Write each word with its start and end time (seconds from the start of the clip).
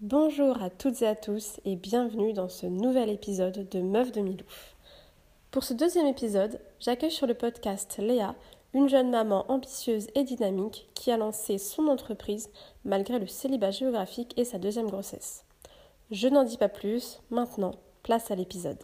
Bonjour 0.00 0.62
à 0.62 0.70
toutes 0.70 1.02
et 1.02 1.06
à 1.06 1.14
tous 1.14 1.60
et 1.64 1.76
bienvenue 1.76 2.32
dans 2.32 2.48
ce 2.48 2.66
nouvel 2.66 3.10
épisode 3.10 3.68
de 3.68 3.80
Meuf 3.80 4.12
de 4.12 4.20
Milouf. 4.20 4.76
Pour 5.50 5.64
ce 5.64 5.74
deuxième 5.74 6.06
épisode, 6.06 6.60
j'accueille 6.80 7.10
sur 7.10 7.26
le 7.26 7.34
podcast 7.34 7.98
Léa, 7.98 8.34
une 8.72 8.88
jeune 8.88 9.10
maman 9.10 9.50
ambitieuse 9.50 10.06
et 10.14 10.24
dynamique 10.24 10.88
qui 10.94 11.10
a 11.10 11.16
lancé 11.16 11.58
son 11.58 11.88
entreprise 11.88 12.50
malgré 12.84 13.18
le 13.18 13.26
célibat 13.26 13.72
géographique 13.72 14.32
et 14.38 14.44
sa 14.44 14.58
deuxième 14.58 14.88
grossesse. 14.88 15.44
Je 16.10 16.28
n'en 16.28 16.44
dis 16.44 16.58
pas 16.58 16.68
plus, 16.68 17.20
maintenant, 17.30 17.72
place 18.02 18.30
à 18.30 18.36
l'épisode. 18.36 18.78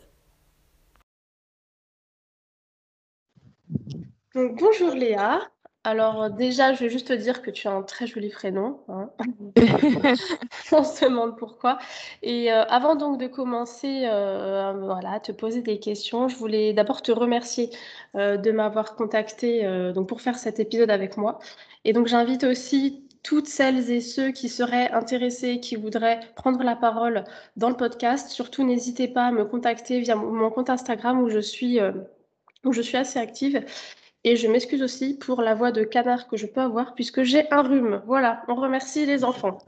Bonjour 4.35 4.95
Léa. 4.95 5.41
Alors 5.85 6.31
déjà, 6.31 6.73
je 6.75 6.85
vais 6.85 6.91
juste 6.91 7.09
te 7.09 7.13
dire 7.13 7.43
que 7.43 7.51
tu 7.51 7.67
as 7.67 7.73
un 7.73 7.83
très 7.83 8.07
joli 8.07 8.29
prénom. 8.29 8.79
Hein. 8.89 9.11
On 10.73 10.85
se 10.85 11.05
demande 11.05 11.37
pourquoi. 11.37 11.79
Et 12.23 12.53
euh, 12.53 12.63
avant 12.67 12.95
donc 12.95 13.19
de 13.19 13.27
commencer 13.27 14.05
euh, 14.05 14.75
voilà, 14.81 15.15
à 15.15 15.21
te 15.21 15.33
poser 15.33 15.61
des 15.61 15.81
questions, 15.81 16.29
je 16.29 16.37
voulais 16.37 16.73
d'abord 16.73 17.03
te 17.03 17.11
remercier 17.11 17.71
euh, 18.15 18.37
de 18.37 18.53
m'avoir 18.53 18.95
contacté 18.95 19.65
donc 19.93 20.09
pour 20.09 20.21
faire 20.21 20.39
cet 20.39 20.61
épisode 20.61 20.91
avec 20.91 21.17
moi. 21.17 21.41
Et 21.85 21.93
donc 21.93 22.07
j'invite 22.07 22.45
aussi 22.45 23.05
toutes 23.25 23.49
celles 23.49 23.91
et 23.91 24.01
ceux 24.01 24.31
qui 24.31 24.49
seraient 24.49 24.91
intéressés, 24.93 25.59
qui 25.59 25.75
voudraient 25.75 26.21
prendre 26.37 26.63
la 26.63 26.77
parole 26.77 27.25
dans 27.57 27.69
le 27.69 27.77
podcast. 27.77 28.31
Surtout, 28.31 28.65
n'hésitez 28.65 29.09
pas 29.09 29.27
à 29.27 29.33
me 29.33 29.45
contacter 29.45 30.01
via 30.01 30.15
mon 30.15 30.51
compte 30.51 30.71
Instagram 30.71 31.21
où 31.21 31.29
je 31.29 31.41
suis, 31.41 31.81
où 32.65 32.73
je 32.73 32.83
suis 32.83 32.97
assez 32.97 33.19
active. 33.19 33.65
Et 34.25 34.37
je 34.37 34.47
m'excuse 34.47 34.83
aussi 34.83 35.19
pour 35.19 35.43
la 35.43 35.55
voix 35.55 35.73
de 35.73 35.83
canard 35.85 36.29
que 36.29 36.37
je 36.37 36.47
peux 36.47 36.61
avoir 36.61 36.95
puisque 36.95 37.23
j'ai 37.23 37.51
un 37.53 37.63
rhume. 37.63 38.03
Voilà, 38.07 38.43
on 38.49 38.55
remercie 38.55 39.05
les 39.05 39.25
enfants. 39.25 39.59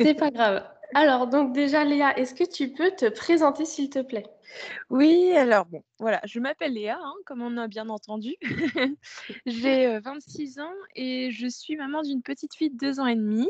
C'est 0.00 0.14
pas 0.14 0.30
grave. 0.30 0.62
Alors, 0.94 1.26
donc 1.26 1.52
déjà, 1.52 1.84
Léa, 1.84 2.18
est-ce 2.18 2.34
que 2.34 2.44
tu 2.44 2.70
peux 2.70 2.90
te 2.90 3.08
présenter, 3.08 3.64
s'il 3.64 3.90
te 3.90 4.00
plaît? 4.00 4.26
Oui, 4.88 5.32
alors 5.36 5.66
bon, 5.66 5.82
voilà, 5.98 6.20
je 6.24 6.40
m'appelle 6.40 6.72
Léa, 6.72 6.98
hein, 6.98 7.14
comme 7.26 7.42
on 7.42 7.58
a 7.58 7.68
bien 7.68 7.88
entendu. 7.90 8.34
J'ai 9.46 9.98
26 9.98 10.58
euh, 10.58 10.62
ans 10.62 10.74
et 10.94 11.30
je 11.30 11.46
suis 11.46 11.76
maman 11.76 12.02
d'une 12.02 12.22
petite 12.22 12.54
fille 12.54 12.70
de 12.70 12.78
2 12.78 13.00
ans 13.00 13.06
et 13.06 13.16
demi 13.16 13.48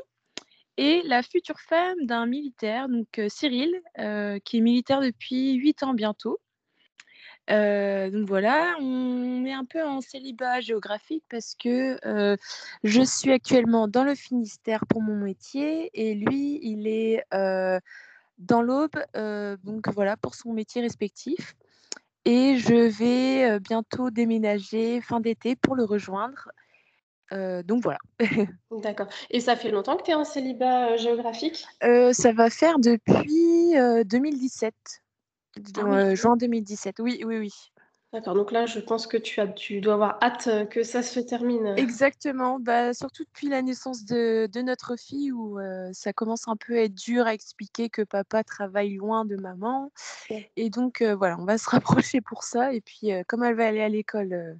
et 0.78 1.02
la 1.04 1.22
future 1.22 1.58
femme 1.60 2.06
d'un 2.06 2.26
militaire, 2.26 2.88
donc 2.88 3.18
euh, 3.18 3.28
Cyril, 3.28 3.82
euh, 3.98 4.38
qui 4.38 4.58
est 4.58 4.60
militaire 4.60 5.00
depuis 5.00 5.54
8 5.54 5.82
ans 5.82 5.92
bientôt. 5.92 6.38
Euh, 7.50 8.10
donc 8.10 8.28
voilà, 8.28 8.76
on 8.80 9.44
est 9.46 9.52
un 9.52 9.64
peu 9.64 9.82
en 9.82 10.00
célibat 10.00 10.60
géographique 10.60 11.24
parce 11.30 11.54
que 11.54 11.98
euh, 12.06 12.36
je 12.84 13.02
suis 13.02 13.32
actuellement 13.32 13.88
dans 13.88 14.04
le 14.04 14.14
Finistère 14.14 14.86
pour 14.86 15.00
mon 15.00 15.16
métier 15.16 15.90
et 15.94 16.14
lui, 16.14 16.58
il 16.62 16.86
est 16.86 17.24
euh, 17.32 17.80
dans 18.38 18.62
l'Aube, 18.62 18.96
donc 19.64 19.88
voilà, 19.88 20.16
pour 20.16 20.34
son 20.34 20.52
métier 20.52 20.82
respectif. 20.82 21.54
Et 22.24 22.56
je 22.58 22.74
vais 22.74 23.58
bientôt 23.58 24.10
déménager 24.10 25.00
fin 25.00 25.18
d'été 25.18 25.56
pour 25.56 25.74
le 25.74 25.84
rejoindre. 25.84 26.50
donc 27.32 27.82
voilà. 27.82 27.98
D'accord. 28.70 29.08
Et 29.30 29.40
ça 29.40 29.56
fait 29.56 29.70
longtemps 29.70 29.96
que 29.96 30.04
tu 30.04 30.10
es 30.10 30.14
en 30.14 30.24
célibat 30.24 30.96
géographique? 30.98 31.66
Ça 31.80 32.32
va 32.32 32.50
faire 32.50 32.78
depuis 32.78 33.72
2017. 34.04 34.74
Ah 35.76 36.14
juin 36.14 36.36
2017, 36.36 36.96
oui, 37.00 37.22
oui, 37.24 37.38
oui. 37.38 37.52
D'accord, 38.12 38.34
donc 38.34 38.52
là, 38.52 38.64
je 38.64 38.80
pense 38.80 39.06
que 39.06 39.18
tu, 39.18 39.38
as, 39.40 39.46
tu 39.48 39.82
dois 39.82 39.94
avoir 39.94 40.18
hâte 40.22 40.68
que 40.70 40.82
ça 40.82 41.02
se 41.02 41.20
termine. 41.20 41.74
Exactement, 41.76 42.58
bah, 42.58 42.94
surtout 42.94 43.24
depuis 43.24 43.48
la 43.48 43.60
naissance 43.60 44.06
de, 44.06 44.48
notre 44.62 44.96
fille 44.96 45.30
où 45.30 45.58
ça 45.92 46.14
commence 46.14 46.48
un 46.48 46.56
peu 46.56 46.78
à 46.78 46.84
être 46.84 46.94
dur 46.94 47.26
à 47.26 47.34
expliquer 47.34 47.90
que 47.90 48.00
papa 48.00 48.44
travaille 48.44 48.94
loin 48.94 49.26
de 49.26 49.36
maman. 49.36 49.92
Et 50.56 50.70
donc, 50.70 51.02
voilà, 51.02 51.36
on 51.38 51.44
va 51.44 51.58
se 51.58 51.68
rapprocher 51.70 52.22
pour 52.22 52.44
ça. 52.44 52.72
Et 52.72 52.80
puis, 52.80 53.10
comme 53.26 53.44
elle 53.44 53.56
va 53.56 53.66
aller 53.66 53.82
à 53.82 53.90
l'école 53.90 54.58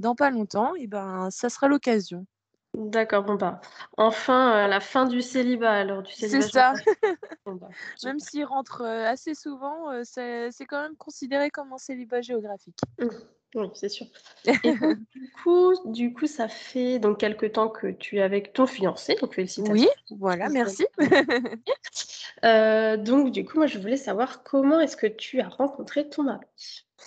dans 0.00 0.16
pas 0.16 0.30
longtemps, 0.30 0.74
et 0.74 0.88
ben, 0.88 1.30
ça 1.30 1.48
sera 1.48 1.68
l'occasion. 1.68 2.26
D'accord, 2.74 3.24
bon 3.24 3.34
bah, 3.34 3.60
enfin, 3.96 4.68
la 4.68 4.80
fin 4.80 5.06
du 5.06 5.22
célibat 5.22 5.72
alors, 5.72 6.02
du 6.02 6.12
C'est 6.12 6.40
ça. 6.40 6.74
Bah, 7.46 7.68
même 8.04 8.20
s'il 8.20 8.44
rentre, 8.44 8.82
assez 8.82 9.34
souvent, 9.34 9.88
c'est 10.04 10.52
quand 10.68 10.82
même 10.82 10.96
considéré 10.96 11.50
comme 11.50 11.72
un 11.72 11.78
célibat 11.78 12.20
géographique. 12.20 12.78
Mmh. 12.98 13.08
Oui, 13.56 13.66
c'est 13.74 13.88
sûr. 13.88 14.06
Et 14.64 14.72
du 15.12 15.32
coup 15.42 15.72
du 15.86 16.12
coup, 16.12 16.26
ça 16.26 16.46
fait 16.46 17.00
donc 17.00 17.18
quelque 17.18 17.46
temps 17.46 17.68
que 17.68 17.88
tu 17.88 18.18
es 18.18 18.22
avec 18.22 18.52
ton 18.52 18.66
fiancé, 18.66 19.16
donc 19.20 19.34
félicitations. 19.34 19.74
Oui, 19.74 19.88
voilà, 20.18 20.48
merci. 20.48 20.86
donc 22.42 23.32
du 23.32 23.44
coup, 23.44 23.58
moi, 23.58 23.66
je 23.66 23.78
voulais 23.78 23.96
savoir 23.96 24.44
comment 24.44 24.78
est-ce 24.80 24.96
que 24.96 25.08
tu 25.08 25.40
as 25.40 25.48
rencontré 25.48 26.08
ton 26.08 26.22
mari? 26.22 26.46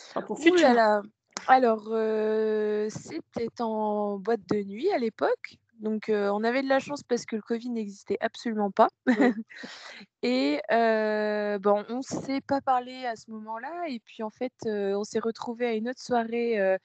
Enfin, 0.10 0.22
ton 0.22 0.36
alors, 1.48 1.84
c'était 2.90 3.62
en 3.62 4.18
boîte 4.18 4.42
de 4.50 4.64
nuit 4.64 4.90
à 4.92 4.98
l'époque. 4.98 5.58
Donc, 5.80 6.06
on 6.10 6.44
avait 6.44 6.64
de 6.64 6.70
la 6.70 6.80
chance 6.80 7.04
parce 7.04 7.26
que 7.26 7.36
le 7.36 7.42
Covid 7.42 7.70
n'existait 7.70 8.18
absolument 8.22 8.72
pas. 8.72 8.88
et 10.24 10.62
bon, 10.70 11.84
on 11.90 11.98
ne 11.98 12.02
s'est 12.02 12.42
pas 12.42 12.62
parlé 12.62 13.06
à 13.06 13.16
ce 13.16 13.30
moment-là. 13.32 13.90
Et 13.90 14.00
puis, 14.00 14.24
en 14.24 14.30
fait, 14.30 14.54
on 14.66 15.04
s'est 15.04 15.20
retrouvés 15.20 15.66
à 15.68 15.74
une 15.74 15.90
autre 15.90 16.02
soirée 16.02 16.78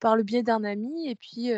par 0.00 0.16
le 0.16 0.24
biais 0.24 0.42
d'un 0.42 0.64
ami. 0.64 1.08
Et 1.08 1.14
puis, 1.14 1.52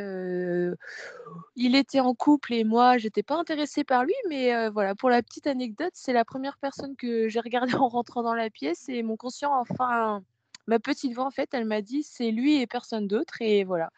il 1.57 1.75
était 1.75 2.01
en 2.01 2.15
couple 2.15 2.53
et 2.53 2.65
moi, 2.65 2.99
j'étais 2.99 3.23
pas 3.23 3.37
intéressée 3.37 3.85
par 3.85 4.05
lui. 4.05 4.15
Mais 4.29 4.69
voilà, 4.69 4.95
pour 4.95 5.09
la 5.09 5.23
petite 5.23 5.47
anecdote, 5.47 5.93
c'est 5.95 6.13
la 6.13 6.27
première 6.27 6.59
personne 6.59 6.97
que 6.97 7.29
j'ai 7.29 7.41
regardée 7.41 7.75
en 7.77 7.89
rentrant 7.89 8.23
dans 8.23 8.35
la 8.35 8.51
pièce 8.51 8.89
et 8.91 9.03
mon 9.03 9.17
conscient, 9.17 9.55
enfin, 9.59 10.23
ma 10.67 10.79
petite 10.79 11.15
voix, 11.15 11.25
en 11.25 11.31
fait, 11.31 11.49
elle 11.53 11.65
m'a 11.65 11.83
dit 11.83 12.03
c'est 12.03 12.31
lui 12.31 12.61
et 12.61 12.67
personne 12.67 13.07
d'autre. 13.07 13.35
Et 13.41 13.65
voilà. 13.65 13.91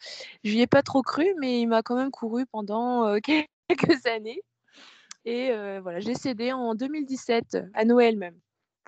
Je 0.43 0.55
n'y 0.55 0.63
ai 0.63 0.67
pas 0.67 0.83
trop 0.83 1.03
cru, 1.03 1.27
mais 1.41 1.61
il 1.61 1.67
m'a 1.67 1.83
quand 1.83 1.97
même 1.97 2.11
couru 2.11 2.47
pendant 2.47 3.19
quelques 3.69 4.07
années. 4.07 4.43
Et 5.25 5.53
voilà, 5.81 6.01
j'ai 6.01 6.15
cédé 6.15 6.53
en 6.53 6.75
2017, 6.75 7.59
à 7.73 7.85
Noël 7.85 8.17
même. 8.17 8.39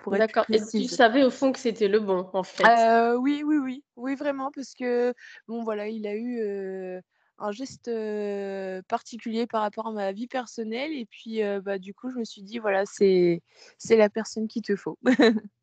D'accord. 0.05 0.45
Et 0.49 0.59
tu 0.61 0.83
savais 0.85 1.23
au 1.23 1.31
fond 1.31 1.51
que 1.51 1.59
c'était 1.59 1.87
le 1.87 1.99
bon, 1.99 2.29
en 2.33 2.43
fait? 2.43 2.63
oui, 3.17 3.43
oui, 3.45 3.57
oui, 3.57 3.83
oui, 3.95 4.15
vraiment, 4.15 4.51
parce 4.53 4.73
que 4.73 5.13
bon, 5.47 5.63
voilà, 5.63 5.87
il 5.87 6.05
a 6.07 6.15
eu 6.15 7.01
un 7.39 7.51
geste 7.51 7.91
particulier 8.87 9.47
par 9.47 9.61
rapport 9.61 9.87
à 9.87 9.91
ma 9.91 10.11
vie 10.11 10.27
personnelle, 10.27 10.91
et 10.93 11.05
puis 11.05 11.41
bah, 11.63 11.79
du 11.79 11.93
coup, 11.93 12.11
je 12.11 12.17
me 12.17 12.23
suis 12.23 12.43
dit 12.43 12.59
voilà, 12.59 12.85
c'est 12.85 13.41
c'est 13.77 13.97
la 13.97 14.09
personne 14.09 14.47
qu'il 14.47 14.61
te 14.61 14.75
faut. 14.75 14.97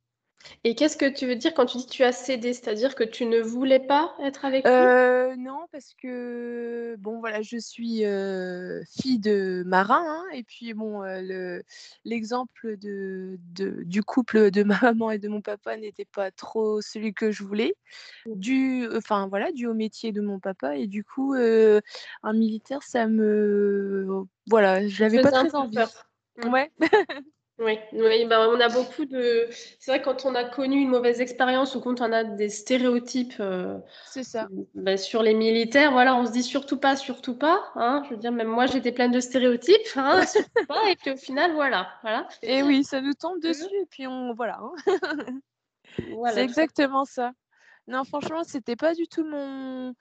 Et 0.63 0.75
qu'est-ce 0.75 0.97
que 0.97 1.07
tu 1.07 1.27
veux 1.27 1.37
dire 1.37 1.55
quand 1.55 1.67
tu 1.67 1.79
dis 1.79 1.87
tu 1.87 2.05
as 2.05 2.13
cédé? 2.13 2.53
C'est-à-dire 2.53 2.95
que 2.95 3.05
tu 3.05 3.27
ne 3.27 3.41
voulais 3.41 3.81
pas 3.81 4.15
être 4.23 4.45
avec 4.45 4.65
lui? 4.65 4.73
Euh, 4.73 5.37
non, 5.37 5.67
parce 5.73 5.95
que 6.01 6.97
bon, 6.99 7.21
voilà, 7.21 7.43
je 7.43 7.59
suis, 7.59 8.05
fille 9.01 9.19
de 9.19 9.63
marin, 9.67 10.05
hein, 10.07 10.25
et 10.33 10.43
puis 10.43 10.75
bon, 10.75 11.03
l'exemple 12.05 12.77
de 12.77 13.39
du 13.39 14.03
couple 14.03 14.51
de 14.51 14.63
ma 14.63 14.79
maman 14.81 15.11
et 15.11 15.19
de 15.19 15.29
mon 15.29 15.41
papa 15.41 15.77
n'était 15.77 16.05
pas 16.05 16.31
trop 16.31 16.81
celui 16.81 17.15
que 17.15 17.31
je 17.31 17.43
voulais, 17.43 17.75
dû 18.27 18.89
enfin 18.95 19.29
voilà, 19.29 19.53
dû 19.53 19.67
au 19.67 19.75
métier 19.75 20.13
de 20.13 20.21
mon 20.21 20.39
papa 20.39 20.77
et 20.77 20.87
du 20.87 21.05
coup, 21.05 21.35
un 21.35 22.33
militaire, 22.33 22.83
ça 22.83 23.07
me 23.07 24.25
voilà, 24.47 24.87
j'avais 24.89 25.21
pas 25.23 25.31
très 25.31 25.55
envie. 25.55 25.79
Mmh. 26.37 26.49
Ouais. 26.49 26.73
Oui, 27.59 27.79
oui 27.93 28.25
bah, 28.25 28.49
on 28.51 28.59
a 28.59 28.69
beaucoup 28.69 29.05
de. 29.05 29.49
C'est 29.79 29.93
vrai, 29.93 30.03
quand 30.03 30.25
on 30.25 30.35
a 30.35 30.43
connu 30.45 30.81
une 30.81 30.89
mauvaise 30.89 31.21
expérience 31.21 31.77
ou 31.77 31.81
quand 31.81 32.01
on 32.01 32.13
a 32.13 32.25
des 32.25 32.49
stéréotypes 32.49 33.35
euh, 33.39 33.79
C'est 34.07 34.25
ça. 34.25 34.49
Bah, 34.75 34.97
sur 34.97 35.23
les 35.23 35.35
militaires, 35.35 35.93
voilà, 35.93 36.17
on 36.17 36.27
se 36.27 36.33
dit 36.33 36.43
surtout 36.43 36.79
pas, 36.79 36.97
surtout 36.97 37.37
pas. 37.37 37.63
Hein, 37.77 38.03
je 38.07 38.11
veux 38.11 38.17
dire, 38.17 38.33
même 38.33 38.49
moi, 38.49 38.67
j'étais 38.67 38.91
pleine 38.91 39.13
de 39.13 39.21
stéréotypes, 39.21 39.87
hein, 39.95 40.27
surtout 40.27 40.67
pas, 40.67 40.91
et 40.91 40.97
puis 40.97 41.13
au 41.13 41.17
final, 41.17 41.53
voilà. 41.53 41.89
voilà. 42.03 42.27
Et 42.43 42.65
oui, 42.65 42.83
ça 42.83 43.01
nous 43.01 43.15
tombe 43.15 43.41
dessus, 43.41 43.65
et 43.83 43.87
puis 43.89 44.09
on. 44.09 44.35
Voilà. 44.35 44.59
Hein. 44.61 45.05
voilà 46.11 46.35
C'est 46.35 46.43
exactement 46.43 47.05
ça. 47.05 47.33
Non, 47.87 48.03
franchement, 48.03 48.43
c'était 48.43 48.77
pas 48.77 48.95
du 48.95 49.07
tout 49.07 49.25
mon 49.25 49.95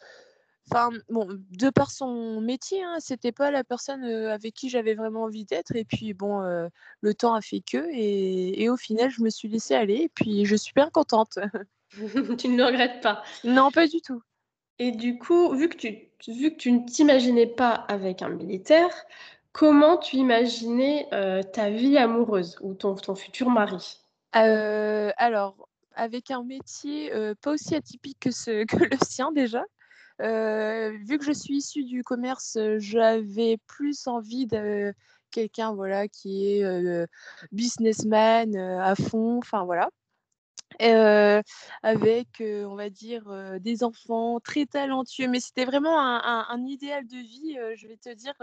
Enfin, 0.71 0.89
bon, 1.09 1.27
de 1.51 1.69
par 1.69 1.91
son 1.91 2.39
métier, 2.39 2.81
hein, 2.83 2.95
c'était 2.99 3.31
pas 3.31 3.51
la 3.51 3.63
personne 3.63 4.03
avec 4.03 4.53
qui 4.53 4.69
j'avais 4.69 4.95
vraiment 4.95 5.23
envie 5.23 5.45
d'être. 5.45 5.75
Et 5.75 5.83
puis, 5.83 6.13
bon, 6.13 6.41
le 7.01 7.13
temps 7.13 7.33
a 7.33 7.41
fait 7.41 7.61
que. 7.61 7.89
Et, 7.93 8.69
au 8.69 8.77
final, 8.77 9.09
je 9.09 9.21
me 9.21 9.29
suis 9.29 9.49
laissée 9.49 9.75
aller. 9.75 10.03
Et 10.03 10.09
puis, 10.09 10.45
je 10.45 10.55
suis 10.55 10.73
bien 10.73 10.89
contente. 10.89 11.37
tu 12.39 12.47
ne 12.47 12.57
le 12.57 12.65
regrettes 12.65 13.01
pas 13.01 13.23
Non, 13.43 13.71
pas 13.71 13.87
du 13.87 14.01
tout. 14.01 14.21
Et 14.79 14.91
du 14.91 15.19
coup, 15.19 15.53
vu 15.53 15.69
que 15.69 15.77
tu, 15.77 16.09
vu 16.27 16.51
que 16.51 16.57
tu 16.57 16.71
ne 16.71 16.85
t'imaginais 16.85 17.45
pas 17.45 17.73
avec 17.73 18.21
un 18.21 18.29
militaire, 18.29 18.89
comment 19.51 19.97
tu 19.97 20.15
imaginais 20.15 21.07
ta 21.53 21.69
vie 21.69 21.97
amoureuse 21.97 22.57
ou 22.61 22.73
ton, 22.73 22.95
ton 22.95 23.15
futur 23.15 23.49
mari? 23.49 23.99
Alors, 24.31 25.67
avec 25.95 26.31
un 26.31 26.43
métier 26.43 27.11
pas 27.41 27.51
aussi 27.51 27.75
atypique 27.75 28.19
que, 28.19 28.31
ce, 28.31 28.65
que 28.65 28.77
le 28.77 28.97
sien 29.05 29.31
déjà. 29.31 29.63
Vu 30.23 31.17
que 31.17 31.25
je 31.25 31.33
suis 31.33 31.57
issue 31.57 31.83
du 31.83 32.03
commerce, 32.03 32.57
j'avais 32.77 33.57
plus 33.67 34.07
envie 34.07 34.47
de 34.47 34.93
quelqu'un 35.31 35.73
voilà, 35.73 36.07
qui 36.07 36.47
est 36.47 37.07
businessman 37.51 38.55
à 38.55 38.95
fond, 38.95 39.37
enfin 39.37 39.65
voilà. 39.65 39.89
avec, 41.83 42.27
on 42.41 42.75
va 42.75 42.89
dire, 42.89 43.23
des 43.59 43.83
enfants 43.83 44.39
très 44.39 44.65
talentueux. 44.65 45.27
Mais 45.27 45.39
c'était 45.39 45.65
vraiment 45.65 45.99
un, 45.99 46.65
idéal 46.65 47.05
de 47.07 47.17
vie, 47.17 47.57
je 47.75 47.87
vais 47.87 47.97
te 47.97 48.13
dire, 48.13 48.35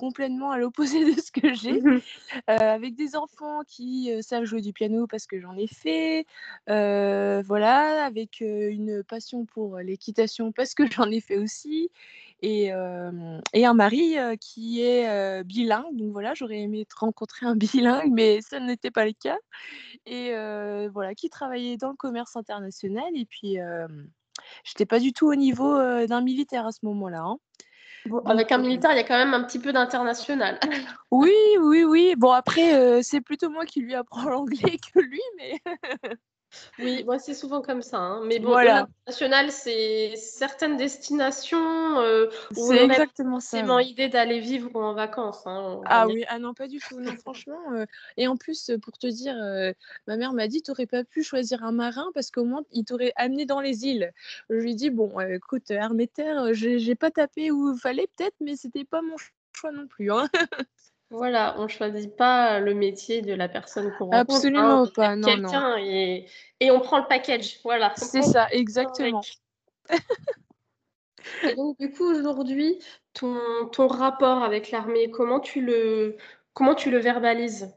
complètement 0.00 0.50
à 0.50 0.58
l'opposé 0.58 1.04
de 1.04 1.20
ce 1.20 1.30
que 1.30 1.52
j'ai, 1.52 1.80
mmh 1.80 2.00
avec 2.46 2.94
des 2.94 3.16
enfants 3.16 3.60
qui 3.66 4.10
savent 4.22 4.44
jouer 4.44 4.62
du 4.62 4.72
piano 4.72 5.06
parce 5.06 5.26
que 5.26 5.38
j'en 5.38 5.56
ai 5.56 5.66
fait, 5.66 6.24
voilà, 6.66 8.06
avec 8.06 8.40
une 8.40 9.02
passion 9.04 9.44
pour 9.44 9.78
l'équitation 9.78 10.52
parce 10.52 10.74
que 10.74 10.84
j'en 10.90 11.10
ai 11.10 11.20
fait 11.20 11.36
aussi, 11.36 11.90
et, 12.40 12.70
et 13.52 13.66
un 13.66 13.74
mari 13.74 14.16
qui 14.40 14.82
est 14.82 15.44
bilingue. 15.44 15.94
Donc 15.96 16.12
voilà, 16.12 16.32
j'aurais 16.34 16.60
aimé 16.60 16.86
rencontrer 16.96 17.46
un 17.46 17.56
bilingue, 17.56 18.10
mais 18.10 18.40
ça 18.40 18.58
n'était 18.58 18.90
pas 18.90 19.04
le 19.04 19.12
cas. 19.12 19.38
Et 20.06 20.32
voilà, 20.88 21.14
qui 21.14 21.28
travaillait 21.28 21.76
dans 21.76 21.90
le 21.90 21.96
commerce 21.96 22.36
international. 22.36 23.10
Et 23.14 23.26
puis, 23.26 23.58
j'étais 24.64 24.86
pas 24.86 24.98
du 24.98 25.12
tout 25.12 25.26
au 25.26 25.34
niveau 25.34 25.76
d'un 26.06 26.22
militaire 26.22 26.66
à 26.66 26.72
ce 26.72 26.80
moment-là. 26.84 27.20
Hein 27.20 27.38
avec 28.24 28.52
un 28.52 28.58
militaire, 28.58 28.92
il 28.92 28.96
y 28.96 29.00
a 29.00 29.04
quand 29.04 29.18
même 29.18 29.34
un 29.34 29.44
petit 29.44 29.58
peu 29.58 29.72
d'international. 29.72 30.58
oui, 31.10 31.34
oui, 31.60 31.84
oui. 31.84 32.14
Bon, 32.16 32.32
après, 32.32 32.74
euh, 32.74 33.00
c'est 33.02 33.20
plutôt 33.20 33.50
moi 33.50 33.66
qui 33.66 33.80
lui 33.80 33.94
apprends 33.94 34.28
l'anglais 34.28 34.78
que 34.92 35.00
lui, 35.00 35.20
mais. 35.36 35.60
Oui, 36.78 37.04
moi 37.04 37.18
c'est 37.18 37.34
souvent 37.34 37.62
comme 37.62 37.82
ça. 37.82 37.98
Hein. 37.98 38.22
Mais 38.24 38.38
bon, 38.38 38.56
l'international, 38.56 39.50
c'est 39.50 40.14
certaines 40.16 40.76
destinations 40.76 42.00
euh, 42.00 42.26
où 42.56 42.72
on 42.72 42.72
exactement 42.72 43.40
forcément 43.40 43.78
idée 43.78 44.08
d'aller 44.08 44.40
vivre 44.40 44.70
en 44.74 44.94
vacances. 44.94 45.46
Hein, 45.46 45.80
ah 45.86 46.06
oui, 46.06 46.24
ah 46.28 46.38
non, 46.38 46.54
pas 46.54 46.68
du 46.68 46.78
tout. 46.78 47.00
Non, 47.00 47.16
franchement. 47.16 47.60
Euh, 47.72 47.86
et 48.16 48.28
en 48.28 48.36
plus, 48.36 48.70
pour 48.82 48.98
te 48.98 49.06
dire, 49.06 49.36
euh, 49.36 49.72
ma 50.06 50.16
mère 50.16 50.32
m'a 50.32 50.48
dit, 50.48 50.62
tu 50.62 50.70
n'aurais 50.70 50.86
pas 50.86 51.04
pu 51.04 51.22
choisir 51.22 51.64
un 51.64 51.72
marin 51.72 52.10
parce 52.14 52.30
qu'au 52.30 52.44
moins, 52.44 52.62
il 52.72 52.84
t'aurait 52.84 53.12
amené 53.16 53.46
dans 53.46 53.60
les 53.60 53.84
îles. 53.86 54.12
Je 54.48 54.56
lui 54.56 54.72
ai 54.72 54.74
dit, 54.74 54.90
bon, 54.90 55.20
écoute, 55.20 55.70
armée 55.70 56.08
terre, 56.08 56.52
j'ai 56.52 56.94
pas 56.94 57.10
tapé 57.10 57.50
où 57.50 57.72
il 57.72 57.78
fallait 57.78 58.08
peut-être, 58.16 58.36
mais 58.40 58.56
c'était 58.56 58.84
pas 58.84 59.02
mon 59.02 59.16
choix 59.52 59.72
non 59.72 59.86
plus. 59.86 60.10
Hein. 60.12 60.28
Voilà, 61.10 61.56
on 61.58 61.66
choisit 61.66 62.14
pas 62.16 62.60
le 62.60 62.72
métier 62.72 63.20
de 63.20 63.34
la 63.34 63.48
personne 63.48 63.92
qu'on 63.98 64.06
rencontre. 64.06 64.34
Absolument 64.34 64.82
hein, 64.84 64.90
pas, 64.94 65.16
non, 65.16 65.36
non. 65.38 65.76
Et, 65.78 66.26
et, 66.60 66.70
on 66.70 66.78
prend 66.78 66.98
le 66.98 67.06
package, 67.08 67.58
voilà. 67.64 67.92
C'est 67.96 68.22
ça, 68.22 68.48
exactement. 68.52 69.20
et 71.42 71.54
donc, 71.56 71.76
du 71.80 71.90
coup, 71.90 72.04
aujourd'hui, 72.04 72.78
ton, 73.12 73.36
ton 73.72 73.88
rapport 73.88 74.44
avec 74.44 74.70
l'armée, 74.70 75.10
comment 75.10 75.40
tu 75.40 75.60
le, 75.60 76.16
comment 76.54 76.76
tu 76.76 76.92
le 76.92 76.98
verbalises? 76.98 77.74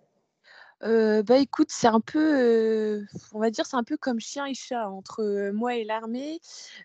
Bah 0.81 1.37
écoute, 1.37 1.69
c'est 1.69 1.87
un 1.87 1.99
peu, 1.99 3.05
on 3.33 3.39
va 3.39 3.49
dire, 3.49 3.65
c'est 3.65 3.77
un 3.77 3.83
peu 3.83 3.97
comme 3.97 4.19
chien 4.19 4.45
et 4.45 4.53
chat 4.53 4.89
entre 4.89 5.51
moi 5.51 5.75
et 5.75 5.83
l'armée. 5.83 6.39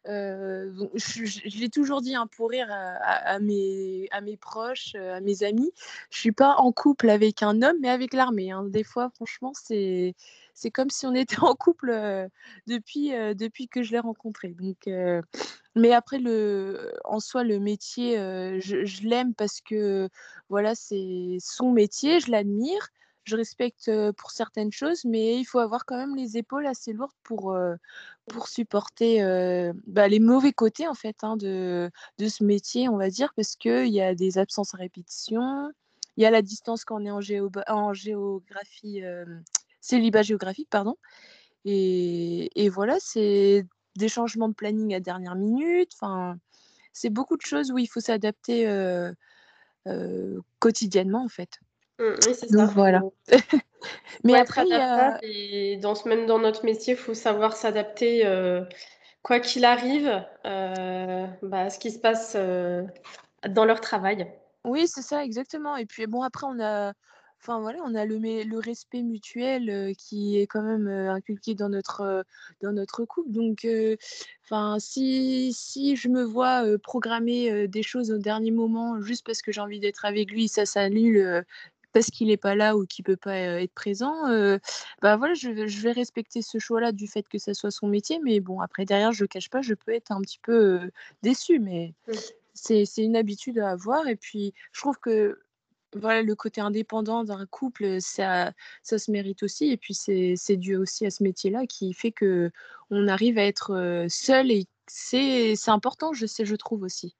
je, 0.05 1.58
l'ai 1.58 1.69
toujours 1.69 2.00
dit 2.00 2.14
hein, 2.14 2.29
pour 2.37 2.50
rire 2.50 2.69
à, 2.70 3.38
mes, 3.40 4.08
à 4.11 4.20
mes 4.20 4.37
proches, 4.37 4.94
à 4.94 5.20
mes 5.20 5.43
amis. 5.43 5.73
Je 6.11 6.19
suis 6.19 6.32
pas 6.32 6.56
en 6.56 6.73
couple 6.73 7.11
avec 7.11 7.43
un 7.43 7.62
homme, 7.62 7.76
mais 7.81 7.88
avec 7.88 8.14
l'armée. 8.14 8.50
Hein. 8.50 8.64
Des 8.64 8.85
fois, 8.85 9.11
franchement, 9.14 9.52
c'est 9.55 10.14
c'est 10.55 10.73
comme 10.73 10.90
si 10.90 11.06
on 11.06 11.14
était 11.14 11.40
en 11.40 11.55
couple 11.55 12.29
depuis, 12.67 13.11
depuis 13.35 13.69
que 13.69 13.82
je 13.82 13.93
l'ai 13.93 14.00
rencontré. 14.00 14.49
Donc, 14.49 14.88
mais 15.75 15.93
après, 15.93 16.19
le, 16.19 16.93
en 17.05 17.20
soi, 17.20 17.44
le 17.44 17.61
métier, 17.61 18.17
je, 18.61 18.85
je 18.85 19.02
l'aime 19.02 19.35
parce 19.35 19.61
que 19.61 20.08
voilà, 20.49 20.75
c'est 20.75 21.37
son 21.40 21.73
métier, 21.73 22.20
je 22.20 22.31
l'admire 22.31 22.88
je 23.29 23.37
respecte 23.37 23.91
pour 24.17 24.31
certaines 24.31 24.73
choses, 24.73 25.05
mais 25.05 25.39
il 25.39 25.45
faut 25.45 25.59
avoir 25.59 25.85
quand 25.85 25.97
même 25.97 26.17
les 26.17 26.37
épaules 26.37 26.67
assez 26.67 26.93
lourdes 26.93 27.13
pour, 27.23 27.57
pour 28.27 28.49
supporter 28.49 29.23
bah, 29.87 30.09
les 30.09 30.21
mauvais 30.21 30.53
côtés 30.53 30.89
en 30.89 30.95
fait 30.95 31.17
hein, 31.23 31.37
de, 31.37 31.91
de 32.19 32.29
ce 32.29 32.45
métier, 32.45 32.89
on 32.89 32.97
va 32.97 33.11
dire, 33.11 33.33
parce 33.35 33.57
qu'il 33.57 33.89
y 33.89 34.01
a 34.01 34.15
des 34.15 34.39
absences 34.39 34.75
à 34.75 34.79
répétition, 34.79 35.71
il 36.17 36.23
y 36.23 36.27
a 36.27 36.31
la 36.31 36.43
distance 36.43 36.85
quand 36.85 37.01
on 37.01 37.05
est 37.05 37.11
en, 37.11 37.21
géo, 37.21 37.51
en 37.69 37.93
géographie, 37.93 39.03
célibat 39.81 40.23
géographique, 40.23 40.69
pardon. 40.71 40.97
Et, 41.65 42.51
et 42.55 42.69
voilà, 42.69 42.97
c'est 43.01 43.67
des 43.97 44.09
changements 44.09 44.49
de 44.49 44.55
planning 44.55 44.95
à 44.95 45.01
dernière 45.01 45.37
minute. 45.37 45.91
Enfin, 45.95 46.39
c'est 46.93 47.11
beaucoup 47.11 47.37
de 47.37 47.43
choses 47.43 47.71
où 47.71 47.79
il 47.79 47.87
faut 47.87 48.01
s'adapter 48.01 48.67
quotidiennement 50.59 51.25
en 51.25 51.29
fait. 51.29 51.61
Mmh, 51.99 52.05
oui, 52.27 52.35
c'est 52.35 52.49
ça. 52.49 52.65
voilà. 52.67 53.03
Mais 54.25 54.35
après, 54.35 54.65
et 55.23 55.77
dans 55.77 55.95
ce 55.95 56.09
même 56.09 56.27
dans 56.27 56.39
notre 56.39 56.65
métier, 56.65 56.95
il 56.95 56.99
faut 56.99 57.15
savoir 57.15 57.56
s'adapter, 57.56 58.27
euh, 58.27 58.62
quoi 59.23 59.41
qu'il 59.41 59.65
arrive, 59.65 60.25
euh, 60.45 61.27
bah, 61.43 61.61
à 61.62 61.71
ce 61.71 61.79
qui 61.79 61.91
se 61.91 61.99
passe, 61.99 62.35
euh, 62.37 62.83
dans 63.49 63.65
leur 63.65 63.81
travail. 63.81 64.31
Oui, 64.65 64.87
c'est 64.89 65.03
ça, 65.03 65.25
exactement 65.25 65.77
et 65.77 65.87
puis 65.87 66.06
bon, 66.06 66.23
après 66.23 66.47
on 66.47 66.61
a 66.61 66.93
enfin 67.41 67.61
voilà, 67.61 67.79
on 67.85 67.95
a 67.95 68.05
le 68.05 68.19
le 68.19 68.59
respect 68.59 69.03
mutuel, 69.03 69.95
qui 69.97 70.41
est 70.41 70.49
quand 70.49 70.62
même, 70.62 70.89
inculqué 70.89 71.55
dans 71.55 71.69
notre, 71.69 72.25
dans 72.61 72.73
notre 72.73 73.05
couple 73.05 73.31
donc 73.31 73.65
enfin 74.45 74.81
si 74.81 75.53
si 75.53 75.95
je 75.95 76.09
me 76.09 76.25
vois, 76.25 76.65
programmer, 76.83 77.69
des 77.69 77.85
choses 77.85 78.11
au 78.11 78.19
dernier 78.19 78.50
moment 78.50 79.00
juste 79.00 79.25
parce 79.25 79.41
que 79.41 79.53
j'ai 79.53 79.61
envie 79.61 79.79
d'être 79.79 80.05
avec 80.05 80.33
lui, 80.33 80.49
ça 80.49 80.67
s'annule, 80.67 81.45
parce 81.93 82.06
qu'il 82.11 82.29
n'est 82.29 82.37
pas 82.37 82.55
là 82.55 82.76
ou 82.76 82.87
qu'il 82.87 83.05
peut 83.05 83.17
pas 83.17 83.37
être 83.37 83.73
présent, 83.73 84.14
bah 85.02 85.17
voilà, 85.17 85.35
je, 85.35 85.50
vais 85.81 85.93
respecter 85.93 86.43
ce 86.43 86.58
choix-là 86.58 86.93
du 86.93 87.06
fait 87.06 87.26
que 87.29 87.38
ça 87.38 87.55
soit 87.55 87.70
son 87.70 87.88
métier. 87.88 88.20
Mais 88.23 88.40
bon, 88.40 88.61
après, 88.61 88.85
derrière, 88.85 89.12
je 89.12 89.25
ne 89.25 89.29
cache 89.29 89.50
pas, 89.50 89.62
je 89.62 89.75
peux 89.75 89.93
être 89.93 90.12
un 90.12 90.20
petit 90.20 90.40
peu 90.43 90.90
déçue, 91.23 91.58
mais 91.58 91.94
mmh. 92.06 92.12
c'est 92.55 92.85
une 92.99 93.17
habitude 93.17 93.58
à 93.58 93.70
avoir. 93.70 94.06
Et 94.08 94.17
puis, 94.17 94.55
je 94.73 94.81
trouve 94.81 94.99
que 94.99 95.38
voilà, 95.94 96.23
le 96.23 96.35
côté 96.35 96.61
indépendant 96.61 97.25
d'un 97.25 97.46
couple, 97.46 98.00
ça, 98.00 98.52
ça 98.82 98.99
se 98.99 99.11
mérite 99.11 99.43
aussi. 99.43 99.70
Et 99.70 99.76
puis, 99.76 99.94
c'est 99.94 100.56
dû 100.56 100.76
aussi 100.76 101.06
à 101.06 101.11
ce 101.11 101.23
métier-là 101.23 101.67
qui 101.67 101.94
fait 101.94 102.12
que 102.12 102.50
on 102.90 103.08
arrive 103.08 103.38
à 103.38 103.44
être 103.44 104.06
seul 104.08 104.50
et 104.50 104.67
c'est 104.87 105.68
important, 105.68 106.12
je 106.12 106.26
sais, 106.26 106.45
je 106.45 106.57
trouve 106.57 106.83
aussi. 106.83 107.14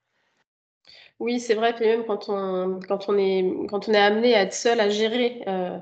Oui, 1.19 1.39
c'est 1.39 1.53
vrai 1.53 1.73
que 1.75 1.83
même 1.83 2.05
quand 2.05 2.29
on 2.29 2.79
quand 2.87 3.09
on 3.09 3.17
est 3.17 3.43
quand 3.69 3.89
on 3.89 3.93
est 3.93 3.97
amené 3.97 4.35
à 4.35 4.43
être 4.43 4.53
seul 4.53 4.79
à 4.79 4.89
gérer, 4.89 5.43
euh, 5.47 5.77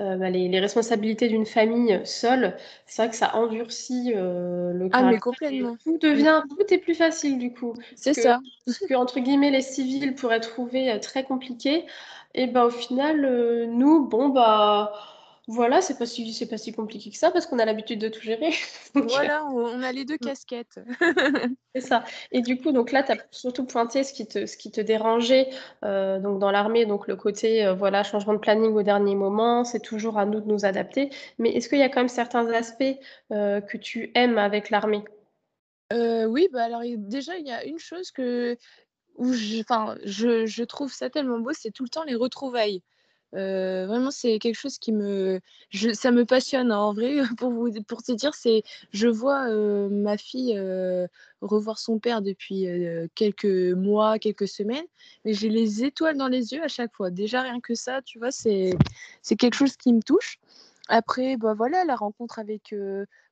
euh, 0.00 0.16
bah, 0.16 0.28
les 0.28 0.60
responsabilités 0.60 1.28
d'une 1.28 1.46
famille 1.46 1.98
seule, 2.04 2.56
c'est 2.84 3.02
vrai 3.02 3.10
que 3.10 3.16
ça 3.16 3.34
endurcit, 3.36 4.12
euh, 4.14 4.74
le 4.74 4.90
Ah 4.92 5.02
mais 5.04 5.18
complètement. 5.18 5.76
tout 5.82 5.96
devient 5.98 6.42
tout 6.50 6.74
est 6.74 6.78
plus 6.78 6.94
facile 6.94 7.38
du 7.38 7.54
coup. 7.54 7.72
C'est 7.96 8.12
ça. 8.12 8.40
ce 8.66 8.86
que 8.86 8.94
entre 8.94 9.18
guillemets 9.20 9.50
«les 9.50 9.62
civils» 9.62 10.14
pourraient 10.14 10.40
trouver, 10.40 11.00
très 11.00 11.24
compliqué 11.24 11.86
et 12.34 12.46
ben, 12.46 12.64
au 12.64 12.70
final, 12.70 13.66
nous, 13.70 14.06
bon, 14.06 14.28
bah 14.28 14.92
voilà, 15.48 15.80
c'est 15.80 15.96
pas 15.96 16.06
si 16.06 16.32
c'est 16.32 16.48
pas 16.48 16.58
si 16.58 16.72
compliqué 16.72 17.08
que 17.08 17.16
ça 17.16 17.30
parce 17.30 17.46
qu'on 17.46 17.60
a 17.60 17.64
l'habitude 17.64 18.00
de 18.00 18.08
tout 18.08 18.20
gérer. 18.20 18.50
Voilà, 18.94 19.44
on 19.46 19.82
a 19.82 19.92
les 19.92 20.04
deux 20.04 20.14
mmh. 20.14 20.26
casquettes. 20.26 20.80
C'est 21.74 21.82
ça 21.82 22.04
et 22.32 22.40
du 22.40 22.58
coup, 22.58 22.72
donc 22.72 22.90
là, 22.90 23.02
tu 23.02 23.12
as 23.12 23.16
surtout 23.30 23.64
pointé 23.64 24.02
ce 24.02 24.12
qui 24.12 24.26
te 24.26 24.46
ce 24.46 24.56
qui 24.56 24.70
te 24.70 24.80
dérangeait, 24.80 25.50
euh, 25.84 26.18
donc 26.18 26.40
dans 26.40 26.50
l'armée, 26.50 26.86
donc 26.86 27.06
le 27.06 27.14
côté, 27.14 27.64
euh, 27.64 27.74
voilà, 27.74 28.02
changement 28.02 28.32
de 28.32 28.38
planning 28.38 28.72
au 28.72 28.82
dernier 28.82 29.14
moment, 29.14 29.64
c'est 29.64 29.80
toujours 29.80 30.18
à 30.18 30.26
nous 30.26 30.40
de 30.40 30.48
nous 30.48 30.64
adapter. 30.64 31.10
Mais 31.38 31.50
est-ce 31.50 31.68
qu'il 31.68 31.78
y 31.78 31.82
a 31.82 31.88
quand 31.88 32.00
même 32.00 32.08
certains 32.08 32.48
aspects, 32.48 32.82
euh, 33.32 33.60
que 33.60 33.76
tu 33.76 34.10
aimes 34.14 34.38
avec 34.38 34.70
l'armée? 34.70 35.04
oui, 35.92 36.48
bah, 36.52 36.64
alors 36.64 36.82
déjà, 36.96 37.36
il 37.36 37.46
y 37.46 37.52
a 37.52 37.64
une 37.64 37.78
chose 37.78 38.10
que 38.10 38.56
où 39.14 39.32
je 39.32 39.62
je 40.04 40.46
je 40.46 40.64
trouve 40.64 40.92
ça 40.92 41.08
tellement 41.10 41.38
beau, 41.38 41.52
c'est 41.52 41.70
tout 41.70 41.84
le 41.84 41.88
temps 41.88 42.04
les 42.04 42.16
retrouvailles 42.16 42.82
vraiment, 43.86 44.10
c'est 44.10 44.38
quelque 44.38 44.56
chose 44.56 44.78
qui 44.78 44.92
me 44.92 45.40
ça 45.94 46.10
me 46.10 46.24
passionne, 46.24 46.72
hein, 46.72 46.78
en 46.78 46.94
vrai, 46.94 47.16
pour 47.38 47.50
vous 47.50 47.70
pour 47.86 48.02
te 48.02 48.12
dire, 48.12 48.34
c'est 48.34 48.62
je 48.92 49.08
vois, 49.08 49.48
ma 49.90 50.16
fille, 50.16 50.58
revoir 51.42 51.78
son 51.78 51.98
père 51.98 52.22
depuis, 52.22 52.66
quelques 53.14 53.44
mois, 53.44 54.18
quelques 54.18 54.48
semaines, 54.48 54.86
mais 55.24 55.34
j'ai 55.34 55.48
les 55.50 55.84
étoiles 55.84 56.16
dans 56.16 56.28
les 56.28 56.52
yeux 56.52 56.62
à 56.62 56.68
chaque 56.68 56.94
fois. 56.94 57.10
Déjà, 57.10 57.42
rien 57.42 57.60
que 57.60 57.74
ça, 57.74 58.02
tu 58.02 58.18
vois, 58.18 58.30
c'est 58.30 58.74
c'est 59.22 59.36
quelque 59.36 59.54
chose 59.54 59.76
qui 59.76 59.92
me 59.92 60.02
touche. 60.02 60.38
Après, 60.88 61.36
bah, 61.36 61.54
voilà, 61.54 61.84
la 61.84 61.96
rencontre 61.96 62.38
avec, 62.38 62.74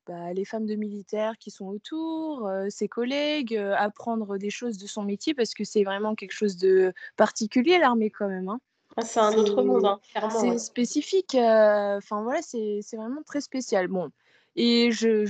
bah, 0.07 0.33
les 0.35 0.45
femmes 0.45 0.67
de 0.67 0.75
militaires 0.75 1.39
qui 1.39 1.51
sont 1.51 1.67
autour, 1.67 2.51
ses 2.69 2.89
collègues, 2.89 3.57
apprendre 3.57 4.39
des 4.39 4.51
choses 4.51 4.77
de 4.79 4.87
son 4.87 5.03
métier 5.03 5.35
parce 5.35 5.55
que 5.55 5.65
c'est 5.65 5.85
vraiment 5.85 6.15
quelque 6.15 6.33
chose 6.33 6.57
de 6.57 6.93
particulier 7.17 7.79
l'armée 7.79 8.11
quand 8.11 8.29
même, 8.29 8.49
hein. 8.49 8.61
Ah, 8.97 9.03
c'est 9.03 9.21
un 9.21 9.33
autre 9.35 9.63
monde, 9.63 9.85
hein, 9.85 10.01
C'est 10.31 10.59
spécifique. 10.59 11.35
Enfin 11.35 12.23
voilà, 12.23 12.41
c'est 12.43 12.81
vraiment 12.95 13.23
très 13.23 13.41
spécial. 13.41 13.89
Bon, 13.89 14.11
Et 14.57 14.91
je, 14.93 15.25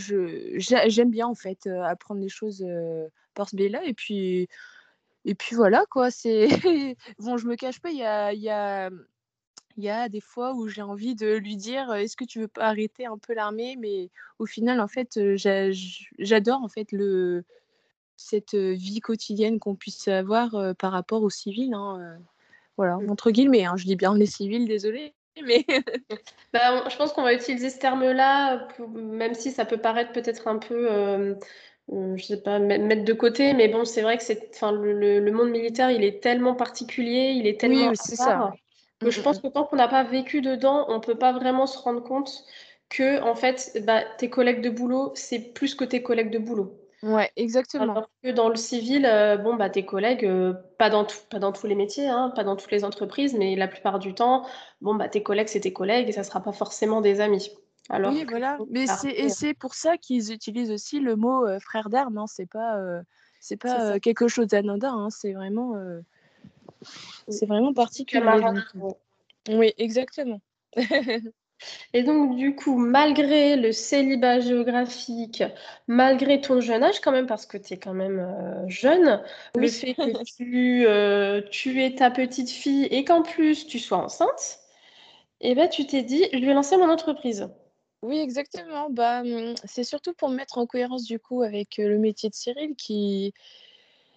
j'aime 0.56 1.10
bien 1.10 1.26
en 1.26 1.34
fait 1.34 1.66
apprendre 1.66 2.20
les 2.20 2.28
choses 2.28 2.64
par 3.34 3.48
ce 3.48 3.56
biais-là. 3.56 3.84
Et 3.84 3.94
puis, 3.94 4.48
et 5.24 5.34
puis 5.34 5.56
voilà 5.56 5.84
quoi. 5.90 6.10
C'est 6.10 6.48
bon, 7.18 7.36
je 7.36 7.46
me 7.46 7.56
cache 7.56 7.80
pas. 7.80 7.90
Il 7.90 7.98
y 7.98 8.04
a, 8.04 8.32
y 8.32 8.50
a 8.50 8.90
il 9.76 9.84
y 9.84 9.90
a 9.90 10.08
des 10.08 10.20
fois 10.20 10.54
où 10.54 10.68
j'ai 10.68 10.82
envie 10.82 11.14
de 11.14 11.34
lui 11.34 11.56
dire 11.56 11.92
est-ce 11.94 12.16
que 12.16 12.24
tu 12.24 12.40
veux 12.40 12.48
pas 12.48 12.66
arrêter 12.66 13.06
un 13.06 13.18
peu 13.18 13.34
l'armée? 13.34 13.76
mais 13.76 14.10
au 14.38 14.46
final 14.46 14.80
en 14.80 14.86
fait 14.86 15.18
j'adore 15.36 16.62
en 16.62 16.68
fait 16.68 16.92
le 16.92 17.44
cette 18.16 18.54
vie 18.54 19.00
quotidienne 19.00 19.58
qu'on 19.58 19.74
puisse 19.74 20.06
avoir 20.06 20.76
par 20.76 20.92
rapport 20.92 21.22
aux 21.22 21.30
civils 21.30 21.74
hein, 21.74 22.18
voilà 22.76 22.96
mmh. 22.96 23.10
entre 23.10 23.30
guillemets 23.30 23.64
hein, 23.64 23.74
je 23.76 23.84
dis 23.84 23.96
bien 23.96 24.16
les 24.16 24.26
civils 24.26 24.66
désolé 24.66 25.14
mais 25.44 25.64
bah, 26.52 26.88
je 26.88 26.96
pense 26.96 27.12
qu'on 27.12 27.22
va 27.22 27.34
utiliser 27.34 27.70
ce 27.70 27.78
terme-là 27.78 28.68
même 28.94 29.34
si 29.34 29.50
ça 29.50 29.64
peut 29.64 29.78
paraître 29.78 30.12
peut-être 30.12 30.48
un 30.48 30.58
peu 30.58 30.90
euh, 30.90 31.34
je 31.88 32.22
sais 32.22 32.40
pas 32.40 32.58
mettre 32.58 33.04
de 33.04 33.12
côté 33.12 33.52
mais 33.52 33.68
bon 33.68 33.84
c'est 33.84 34.02
vrai 34.02 34.16
que 34.16 34.22
c'est 34.22 34.50
le, 34.62 35.20
le, 35.20 35.32
monde 35.32 35.50
militaire 35.50 35.90
il 35.90 36.04
est 36.04 36.22
tellement 36.22 36.54
particulier 36.54 37.34
il 37.36 37.46
est 37.46 37.60
tellement 37.60 37.88
oui, 37.88 37.96
c'est 37.96 38.16
ça 38.16 38.52
je 39.10 39.20
pense 39.20 39.40
que 39.40 39.48
tant 39.48 39.64
qu'on 39.64 39.76
n'a 39.76 39.88
pas 39.88 40.04
vécu 40.04 40.40
dedans, 40.40 40.86
on 40.88 40.94
ne 40.94 41.00
peut 41.00 41.18
pas 41.18 41.32
vraiment 41.32 41.66
se 41.66 41.78
rendre 41.78 42.02
compte 42.02 42.44
que 42.88 43.20
en 43.22 43.34
fait, 43.34 43.80
bah, 43.84 44.02
tes 44.18 44.30
collègues 44.30 44.60
de 44.60 44.70
boulot, 44.70 45.12
c'est 45.14 45.52
plus 45.52 45.74
que 45.74 45.84
tes 45.84 46.02
collègues 46.02 46.30
de 46.30 46.38
boulot. 46.38 46.78
Ouais, 47.04 47.30
exactement. 47.36 47.82
Alors 47.82 48.10
que 48.22 48.30
dans 48.30 48.48
le 48.48 48.56
civil, 48.56 49.04
euh, 49.04 49.36
bon, 49.36 49.56
bah, 49.56 49.68
tes 49.68 49.84
collègues, 49.84 50.24
euh, 50.24 50.54
pas, 50.78 50.88
dans 50.88 51.06
pas 51.28 51.38
dans 51.38 51.52
tous 51.52 51.66
les 51.66 51.74
métiers, 51.74 52.08
hein, 52.08 52.32
pas 52.34 52.44
dans 52.44 52.56
toutes 52.56 52.70
les 52.70 52.82
entreprises, 52.82 53.34
mais 53.34 53.56
la 53.56 53.68
plupart 53.68 53.98
du 53.98 54.14
temps, 54.14 54.46
bon, 54.80 54.94
bah, 54.94 55.10
tes 55.10 55.22
collègues, 55.22 55.48
c'est 55.48 55.60
tes 55.60 55.72
collègues 55.74 56.08
et 56.08 56.12
ça 56.12 56.22
ne 56.22 56.26
sera 56.26 56.40
pas 56.40 56.52
forcément 56.52 57.02
des 57.02 57.20
amis. 57.20 57.50
Alors 57.90 58.10
oui, 58.10 58.24
voilà. 58.26 58.56
Mais 58.70 58.86
c'est, 58.86 59.10
et 59.10 59.28
c'est 59.28 59.52
pour 59.52 59.74
ça 59.74 59.98
qu'ils 59.98 60.32
utilisent 60.32 60.70
aussi 60.70 60.98
le 60.98 61.14
mot 61.14 61.46
euh, 61.46 61.58
frère 61.60 61.90
d'armes. 61.90 62.16
Hein. 62.16 62.26
C'est 62.26 62.48
pas, 62.48 62.80
c'est 63.38 63.58
pas 63.58 64.00
quelque 64.00 64.26
chose 64.26 64.46
d'anodin. 64.46 64.94
Hein. 64.94 65.10
C'est 65.10 65.34
vraiment 65.34 65.74
c'est 67.28 67.44
vraiment 67.46 67.74
particulier. 67.74 68.24
Oui, 69.50 69.74
exactement. 69.76 70.40
Et 71.92 72.02
donc, 72.02 72.36
du 72.36 72.54
coup, 72.54 72.76
malgré 72.76 73.56
le 73.56 73.72
célibat 73.72 74.40
géographique, 74.40 75.42
malgré 75.86 76.40
ton 76.40 76.60
jeune 76.60 76.82
âge, 76.82 77.00
quand 77.00 77.12
même, 77.12 77.26
parce 77.26 77.46
que 77.46 77.56
tu 77.56 77.74
es 77.74 77.78
quand 77.78 77.94
même 77.94 78.18
euh, 78.18 78.68
jeune, 78.68 79.22
le 79.56 79.68
fait 79.68 79.94
que 79.94 80.24
tu, 80.24 80.86
euh, 80.86 81.40
tu 81.50 81.82
es 81.82 81.94
ta 81.94 82.10
petite 82.10 82.50
fille 82.50 82.84
et 82.86 83.04
qu'en 83.04 83.22
plus 83.22 83.66
tu 83.66 83.78
sois 83.78 83.98
enceinte, 83.98 84.58
eh 85.40 85.54
ben, 85.54 85.68
tu 85.68 85.86
t'es 85.86 86.02
dit, 86.02 86.26
je 86.32 86.38
vais 86.38 86.54
lancer 86.54 86.76
mon 86.76 86.90
entreprise. 86.90 87.48
Oui, 88.02 88.18
exactement. 88.18 88.90
Bah, 88.90 89.22
hum, 89.22 89.54
c'est 89.64 89.84
surtout 89.84 90.12
pour 90.12 90.28
me 90.28 90.36
mettre 90.36 90.58
en 90.58 90.66
cohérence 90.66 91.04
du 91.04 91.18
coup 91.18 91.42
avec 91.42 91.78
euh, 91.78 91.88
le 91.88 91.98
métier 91.98 92.28
de 92.28 92.34
Cyril 92.34 92.74
qui, 92.76 93.32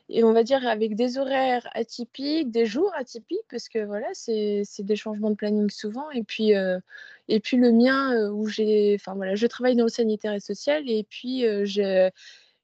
et 0.09 0.23
on 0.23 0.31
va 0.31 0.43
dire 0.43 0.65
avec 0.65 0.95
des 0.95 1.17
horaires 1.17 1.67
atypiques, 1.73 2.49
des 2.49 2.65
jours 2.65 2.91
atypiques, 2.95 3.45
parce 3.49 3.67
que 3.67 3.83
voilà, 3.83 4.07
c'est 4.13 4.63
des 4.79 4.95
changements 4.95 5.29
de 5.31 5.35
planning 5.35 5.69
souvent. 5.69 6.09
Et 6.11 6.23
puis, 6.23 6.55
euh, 6.55 6.79
et 7.27 7.39
puis 7.41 7.57
le 7.57 7.71
mien, 7.73 8.13
euh, 8.13 8.29
où 8.29 8.47
j'ai, 8.47 8.95
enfin 8.99 9.15
voilà, 9.15 9.35
je 9.35 9.47
travaille 9.47 9.75
dans 9.75 9.83
le 9.83 9.89
sanitaire 9.89 10.33
et 10.33 10.39
social, 10.39 10.89
et 10.89 11.03
puis 11.03 11.45
euh, 11.45 12.09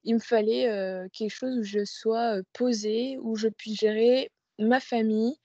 il 0.05 0.15
me 0.15 0.19
fallait 0.19 0.69
quelque 1.13 1.33
chose 1.33 1.57
où 1.57 1.63
je 1.63 1.85
sois 1.85 2.41
posée, 2.53 3.17
où 3.21 3.35
je 3.35 3.49
puisse 3.49 3.79
gérer 3.79 4.31
ma 4.59 4.79
famille, 4.79 5.35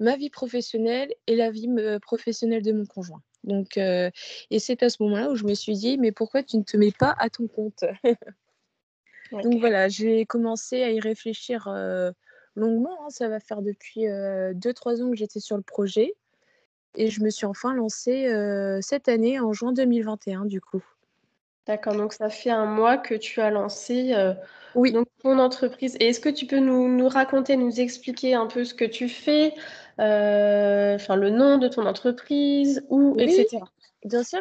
ma 0.00 0.16
vie 0.16 0.30
professionnelle 0.30 1.12
et 1.26 1.36
la 1.36 1.50
vie 1.50 1.68
professionnelle 2.00 2.62
de 2.62 2.72
mon 2.72 2.86
conjoint. 2.86 3.22
Donc, 3.44 3.78
et 3.78 4.58
c'est 4.58 4.82
à 4.82 4.90
ce 4.90 5.02
moment-là 5.02 5.30
où 5.30 5.36
je 5.36 5.44
me 5.44 5.54
suis 5.54 5.74
dit, 5.74 5.98
mais 5.98 6.12
pourquoi 6.12 6.42
tu 6.42 6.58
ne 6.58 6.62
te 6.62 6.76
mets 6.76 6.92
pas 6.92 7.14
à 7.18 7.30
ton 7.30 7.46
compte? 7.48 7.84
Donc 9.32 9.60
voilà, 9.60 9.88
j'ai 9.88 10.26
commencé 10.26 10.82
à 10.82 10.90
y 10.90 11.00
réfléchir 11.00 11.68
longuement. 12.54 12.98
Hein. 13.02 13.10
Ça 13.10 13.28
va 13.28 13.40
faire 13.40 13.62
depuis 13.62 14.06
2-3 14.06 15.02
ans 15.02 15.10
que 15.10 15.16
j'étais 15.16 15.40
sur 15.40 15.56
le 15.56 15.62
projet. 15.62 16.14
Et 16.94 17.08
je 17.08 17.22
me 17.22 17.30
suis 17.30 17.46
enfin 17.46 17.74
lancée 17.74 18.28
cette 18.82 19.08
année, 19.08 19.40
en 19.40 19.52
juin 19.52 19.72
2021, 19.72 20.44
du 20.44 20.60
coup. 20.60 20.84
D'accord, 21.66 21.94
donc 21.94 22.12
ça 22.12 22.28
fait 22.28 22.50
un 22.50 22.66
mois 22.66 22.98
que 22.98 23.14
tu 23.14 23.40
as 23.40 23.50
lancé 23.50 24.14
oui. 24.74 24.92
donc, 24.92 25.06
ton 25.22 25.38
entreprise. 25.38 25.96
Et 26.00 26.08
est-ce 26.08 26.20
que 26.20 26.28
tu 26.28 26.46
peux 26.46 26.58
nous, 26.58 26.88
nous, 26.88 27.08
raconter, 27.08 27.56
nous 27.56 27.80
expliquer 27.80 28.34
un 28.34 28.46
peu 28.46 28.64
ce 28.64 28.74
que 28.74 28.84
tu 28.84 29.08
fais, 29.08 29.54
enfin 29.96 31.16
le 31.16 31.30
nom 31.30 31.58
de 31.58 31.68
ton 31.68 31.86
entreprise, 31.86 32.84
ou, 32.90 33.16
etc. 33.18 33.60
Bien 34.04 34.24
sûr. 34.24 34.40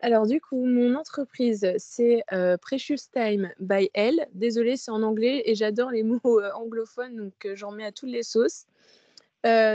Alors 0.00 0.26
du 0.26 0.40
coup, 0.40 0.64
mon 0.64 0.94
entreprise, 0.94 1.72
c'est 1.78 2.22
euh, 2.32 2.56
Precious 2.56 3.08
Time 3.12 3.50
by 3.58 3.90
Elle. 3.92 4.28
Désolée, 4.34 4.76
c'est 4.76 4.92
en 4.92 5.02
anglais 5.02 5.42
et 5.46 5.54
j'adore 5.54 5.90
les 5.90 6.02
mots 6.04 6.20
euh, 6.24 6.50
anglophones, 6.54 7.16
donc 7.16 7.34
euh, 7.44 7.56
j'en 7.56 7.72
mets 7.72 7.84
à 7.84 7.92
toutes 7.92 8.10
les 8.10 8.22
sauces. 8.22 8.66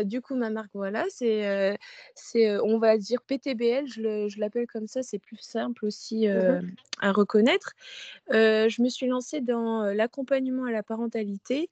du 0.05 0.21
coup, 0.21 0.35
ma 0.35 0.49
marque, 0.49 0.71
voilà, 0.73 1.03
c'est, 1.09 1.77
c'est 2.13 2.57
on 2.59 2.77
va 2.77 2.97
dire 2.97 3.21
PTBL, 3.23 3.87
je, 3.87 4.39
l'appelle 4.39 4.67
comme 4.67 4.87
ça, 4.87 5.01
c'est 5.01 5.19
plus 5.19 5.39
simple 5.39 5.85
aussi 5.85 6.27
mmh 6.27 6.61
à 7.01 7.11
reconnaître. 7.11 7.73
je 8.29 8.81
me 8.81 8.89
suis 8.89 9.07
lancée 9.07 9.41
dans 9.41 9.83
l'accompagnement 9.91 10.65
à 10.65 10.71
la 10.71 10.83
parentalité. 10.83 11.69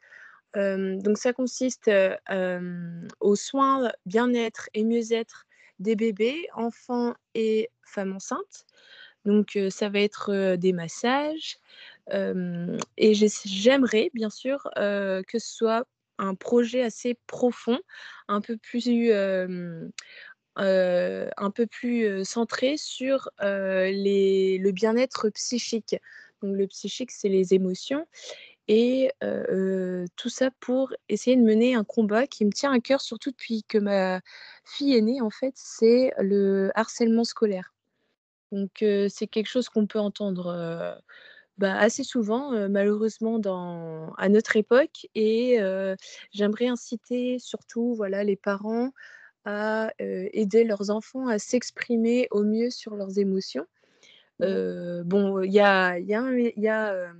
donc 0.55 1.17
ça 1.17 1.33
consiste 1.33 1.89
aux 3.19 3.35
soins, 3.35 3.91
bien-être 4.05 4.69
et 4.73 4.83
mieux-être 4.83 5.45
des 5.79 5.95
bébés, 5.95 6.47
enfants 6.53 7.13
et 7.35 7.69
femmes 7.85 8.13
enceintes. 8.13 8.65
Donc 9.25 9.57
ça 9.69 9.89
va 9.89 9.99
être 9.99 10.55
des 10.55 10.73
massages. 10.73 11.57
et 12.11 13.13
j'aimerais 13.13 14.11
bien 14.13 14.29
sûr 14.29 14.69
que 14.75 15.23
ce 15.39 15.55
soit 15.55 15.87
un 16.19 16.35
projet 16.35 16.83
assez 16.83 17.17
profond, 17.27 17.79
un 18.27 18.41
peu 18.41 18.57
plus, 18.57 19.11
un 19.11 19.91
peu 20.55 21.67
plus 21.67 22.25
centré 22.25 22.77
sur 22.77 23.29
le 23.39 24.71
bien-être 24.71 25.29
psychique. 25.29 25.95
Donc 26.41 26.57
le 26.57 26.67
psychique, 26.67 27.11
c'est 27.11 27.29
les 27.29 27.53
émotions. 27.53 28.05
Et 28.67 29.11
tout 30.15 30.29
ça 30.29 30.49
pour 30.59 30.93
essayer 31.09 31.35
de 31.35 31.41
mener 31.41 31.75
un 31.75 31.83
combat 31.83 32.27
qui 32.27 32.45
me 32.45 32.51
tient 32.51 32.71
à 32.71 32.79
cœur, 32.79 33.01
surtout 33.01 33.31
depuis 33.31 33.63
que 33.63 33.77
ma 33.77 34.21
fille 34.65 34.95
est 34.95 35.01
née, 35.01 35.21
en 35.21 35.29
fait, 35.29 35.53
c'est 35.55 36.13
le 36.19 36.71
harcèlement 36.75 37.23
scolaire. 37.23 37.73
Donc 38.51 38.71
c'est 38.79 39.27
quelque 39.27 39.49
chose 39.49 39.67
qu'on 39.67 39.87
peut 39.87 39.99
entendre 39.99 41.01
bah, 41.57 41.75
assez 41.75 42.03
souvent, 42.03 42.51
malheureusement, 42.69 43.37
dans, 43.37 44.13
à 44.17 44.29
notre 44.29 44.55
époque. 44.55 45.07
Et 45.13 45.59
j'aimerais 46.31 46.67
inciter 46.67 47.39
surtout 47.39 47.95
voilà, 47.95 48.23
les 48.23 48.37
parents 48.37 48.91
à 49.45 49.91
aider 49.99 50.63
leurs 50.63 50.89
enfants 50.89 51.27
à 51.27 51.37
s'exprimer 51.37 52.29
au 52.31 52.43
mieux 52.43 52.69
sur 52.69 52.95
leurs 52.95 53.19
émotions. 53.19 53.65
Mmh. 54.39 55.01
bon, 55.03 55.41
il 55.41 55.51
y 55.51 55.59
a, 55.59 55.99
y 55.99 56.15
a, 56.15 56.31
y 56.31 56.67
a 56.67 57.13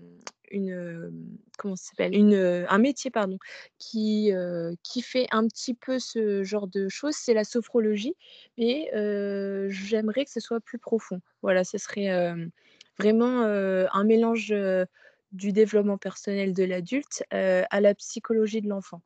une 0.54 1.12
comment 1.58 1.76
s'appelle? 1.76 2.16
Une 2.16 2.66
un 2.70 2.78
métier 2.78 3.12
pardon 3.12 3.38
qui 3.80 4.32
qui 4.84 5.02
fait 5.02 5.28
un 5.32 5.48
petit 5.48 5.74
peu 5.74 6.00
ce 6.00 6.44
genre 6.44 6.68
de 6.68 6.88
choses, 6.88 7.16
c'est 7.16 7.34
la 7.34 7.44
sophrologie. 7.44 8.16
Mais 8.58 8.90
j'aimerais 9.70 10.26
que 10.26 10.32
ce 10.32 10.40
soit 10.40 10.62
plus 10.62 10.80
profond. 10.80 11.20
Voilà, 11.42 11.64
ce 11.64 11.78
serait 11.78 12.10
vraiment 13.00 13.44
un 13.44 14.04
mélange 14.04 14.54
du 15.32 15.52
développement 15.52 15.98
personnel 15.98 16.54
de 16.54 16.64
l'adulte 16.64 17.24
à 17.32 17.82
la 17.82 17.96
psychologie 17.96 18.62
de 18.62 18.70
l'enfant. 18.70 19.02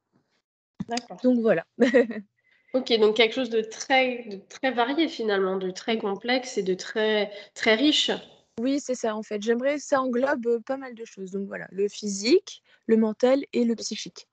D'accord. 0.88 1.18
Donc 1.24 1.40
voilà. 1.40 1.66
Ok, 2.74 2.92
donc 3.00 3.16
quelque 3.16 3.34
chose 3.34 3.50
de 3.50 3.62
très, 3.62 4.26
de 4.30 4.42
très 4.50 4.72
varié 4.72 5.08
finalement, 5.08 5.56
de 5.56 5.72
très 5.72 5.98
complexe 5.98 6.58
et 6.58 6.64
de 6.64 6.74
très, 6.74 7.32
très 7.54 7.76
riche. 7.76 8.12
Oui, 8.60 8.80
c'est 8.80 8.96
ça 8.96 9.16
en 9.16 9.24
fait. 9.24 9.42
J'aimerais 9.42 9.78
ça 9.78 10.02
englobe 10.02 10.64
pas 10.66 10.78
mal 10.78 10.96
de 10.96 11.06
choses. 11.06 11.32
Donc 11.32 11.48
voilà, 11.48 11.68
le 11.72 11.88
physique, 11.88 12.64
le 12.88 12.98
mental 12.98 13.44
et 13.54 13.64
le 13.64 13.76
psychique. 13.76 14.28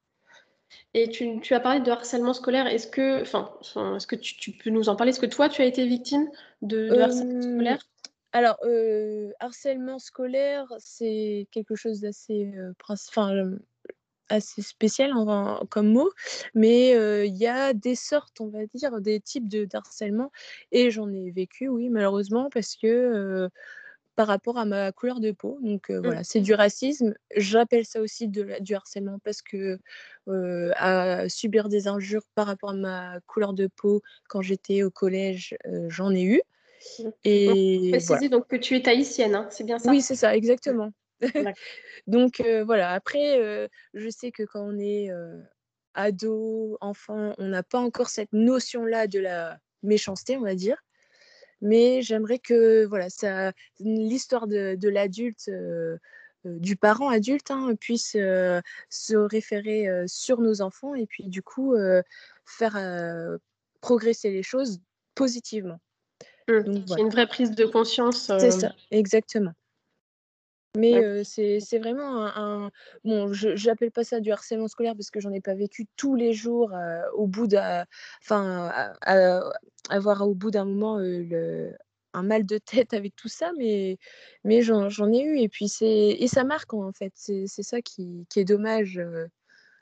Et 0.95 1.09
tu, 1.09 1.41
tu 1.41 1.55
as 1.55 1.61
parlé 1.61 1.81
de 1.81 1.91
harcèlement 1.91 2.35
scolaire. 2.35 2.67
Est-ce 2.67 2.87
que, 2.87 3.21
enfin, 3.23 3.53
est-ce 3.97 4.07
que 4.07 4.17
tu, 4.17 4.37
tu, 4.37 4.53
peux 4.53 4.71
nous 4.71 4.89
en 4.89 4.97
parler? 4.97 5.11
Est-ce 5.11 5.21
que 5.21 5.27
toi, 5.27 5.49
tu 5.49 5.63
as 5.63 5.67
été 5.67 5.87
victime 5.87 6.29
de, 6.63 6.99
harcèlement 6.99 7.43
scolaire? 7.43 7.89
Alors, 8.33 8.59
harcèlement 9.41 9.99
scolaire, 9.99 10.67
c'est 10.79 11.47
quelque 11.53 11.75
chose 11.75 12.01
d'assez 12.01 12.53
assez 14.31 14.63
spécial 14.63 15.13
comme 15.69 15.93
mot, 15.93 16.11
mais 16.55 16.91
il 17.27 17.37
y 17.37 17.47
a 17.47 17.73
des 17.73 17.95
sortes, 17.95 18.41
on 18.41 18.49
va 18.49 18.67
dire, 18.67 19.01
des 19.01 19.21
types 19.21 19.49
de 19.49 19.69
harcèlement. 19.73 20.33
Et 20.73 20.91
j'en 20.91 21.13
ai 21.13 21.31
vécu, 21.31 21.69
oui, 21.69 21.89
malheureusement, 21.91 22.49
parce 22.51 22.75
que 22.75 23.49
par 24.17 24.27
rapport 24.27 24.59
à 24.59 24.65
ma 24.65 24.93
couleur 24.93 25.21
de 25.21 25.33
peau. 25.33 25.59
Donc 25.63 25.89
mmh. 25.89 25.99
voilà, 25.99 26.25
c'est 26.25 26.41
du 26.41 26.55
racisme. 26.55 27.15
J'appelle 27.37 27.85
ça 27.85 28.01
aussi 28.01 28.29
de, 28.29 28.61
du 28.61 28.75
harcèlement 28.75 29.19
parce 29.25 29.43
que 29.43 29.79
à 30.27 31.29
subir 31.29 31.69
des 31.69 31.89
injures 31.89 32.25
par 32.35 32.47
rapport 32.47 32.71
à 32.71 32.75
ma 32.75 33.21
couleur 33.27 33.53
de 33.53 33.67
peau 33.67 34.03
quand 34.29 34.43
j'étais 34.43 34.83
au 34.83 34.91
collège, 34.91 35.57
j'en 35.89 36.13
ai 36.13 36.23
eu. 36.23 36.43
Mmh. 36.99 37.09
Et 37.25 37.99
donc 38.31 38.49
que 38.49 38.57
tu 38.57 38.77
es 38.77 38.83
tahitienne, 38.83 39.35
hein, 39.35 39.49
c'est 39.51 39.65
bien 39.65 39.79
ça? 39.79 39.91
Oui, 39.91 40.03
c'est 40.03 40.17
ça, 40.17 40.37
exactement. 40.37 40.91
donc 42.07 42.43
voilà, 42.65 42.93
après, 42.93 43.69
je 43.95 44.09
sais 44.09 44.31
que 44.31 44.43
quand 44.43 44.63
on 44.63 44.79
est 44.79 45.11
ado, 45.95 46.77
enfant, 46.81 47.35
on 47.39 47.47
n'a 47.47 47.63
pas 47.63 47.79
encore 47.79 48.09
cette 48.09 48.33
notion-là 48.33 49.07
de 49.07 49.21
la 49.21 49.59
méchanceté, 49.83 50.37
on 50.37 50.43
va 50.43 50.55
dire. 50.55 50.77
Mais 51.61 52.03
j'aimerais 52.03 52.39
que 52.39 52.85
voilà, 52.85 53.11
ça, 53.11 53.53
l'histoire 53.81 54.47
de, 54.47 54.75
de 54.75 54.89
l'adulte, 54.89 55.51
du 56.45 56.77
parent 56.77 57.09
adulte, 57.09 57.51
hein, 57.51 57.75
puisse 57.81 58.13
se 58.13 59.17
référer 59.17 59.89
sur 60.07 60.41
nos 60.41 60.61
enfants 60.61 60.95
et 60.95 61.07
puis 61.07 61.25
du 61.25 61.43
coup 61.43 61.75
faire 62.45 63.39
progresser 63.81 64.31
les 64.31 64.43
choses 64.43 64.81
positivement. 65.15 65.81
Mmh. 66.49 66.85
C'est 66.87 67.01
une 67.01 67.09
vraie 67.09 67.27
prise 67.27 67.53
de 67.53 67.65
conscience. 67.65 68.31
C'est 68.39 68.51
ça, 68.51 68.75
exactement. 68.91 69.53
Mais 70.77 71.23
c'est 71.25 71.79
vraiment 71.79 72.27
un, 72.27 72.71
bon, 73.05 73.33
je 73.33 73.67
n'appelle 73.67 73.93
pas 73.93 74.05
ça 74.05 74.21
du 74.21 74.33
harcèlement 74.33 74.69
scolaire 74.69 74.95
parce 74.95 75.11
que 75.11 75.21
j'en 75.21 75.33
ai 75.33 75.41
pas 75.41 75.55
vécu 75.55 75.87
tous 75.97 76.17
les 76.17 76.33
jours 76.33 76.73
au 77.15 77.27
bout 77.27 77.47
d'un, 77.47 77.85
enfin, 78.23 78.73
avoir 79.89 80.29
au 80.29 80.35
bout 80.35 80.51
d'un 80.51 80.65
moment 80.65 80.99
un 82.15 82.23
mal 82.23 82.47
de 82.47 82.59
tête 82.59 82.95
avec 82.95 83.15
tout 83.17 83.29
ça, 83.29 83.53
mais, 83.59 83.99
mais 84.45 84.63
j'en 84.63 85.13
ai 85.13 85.23
eu 85.23 85.39
et 85.39 85.49
puis 85.49 85.69
c'est 85.69 86.11
et 86.19 86.29
ça 86.29 86.45
marque 86.45 86.75
en 86.75 86.93
fait. 86.93 87.13
C'est 87.15 87.47
ça 87.47 87.81
qui, 87.81 88.27
qui, 88.29 88.41
est 88.41 88.45
dommage 88.45 89.01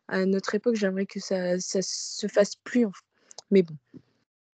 à 0.09 0.27
notre 0.27 0.55
époque. 0.55 0.75
J'aimerais 0.75 1.07
que 1.07 1.21
ça, 1.21 1.59
ça 1.59 1.81
se 1.83 2.27
fasse 2.27 2.57
plus. 2.57 2.87
Mais 3.51 3.63
bon. 3.63 3.77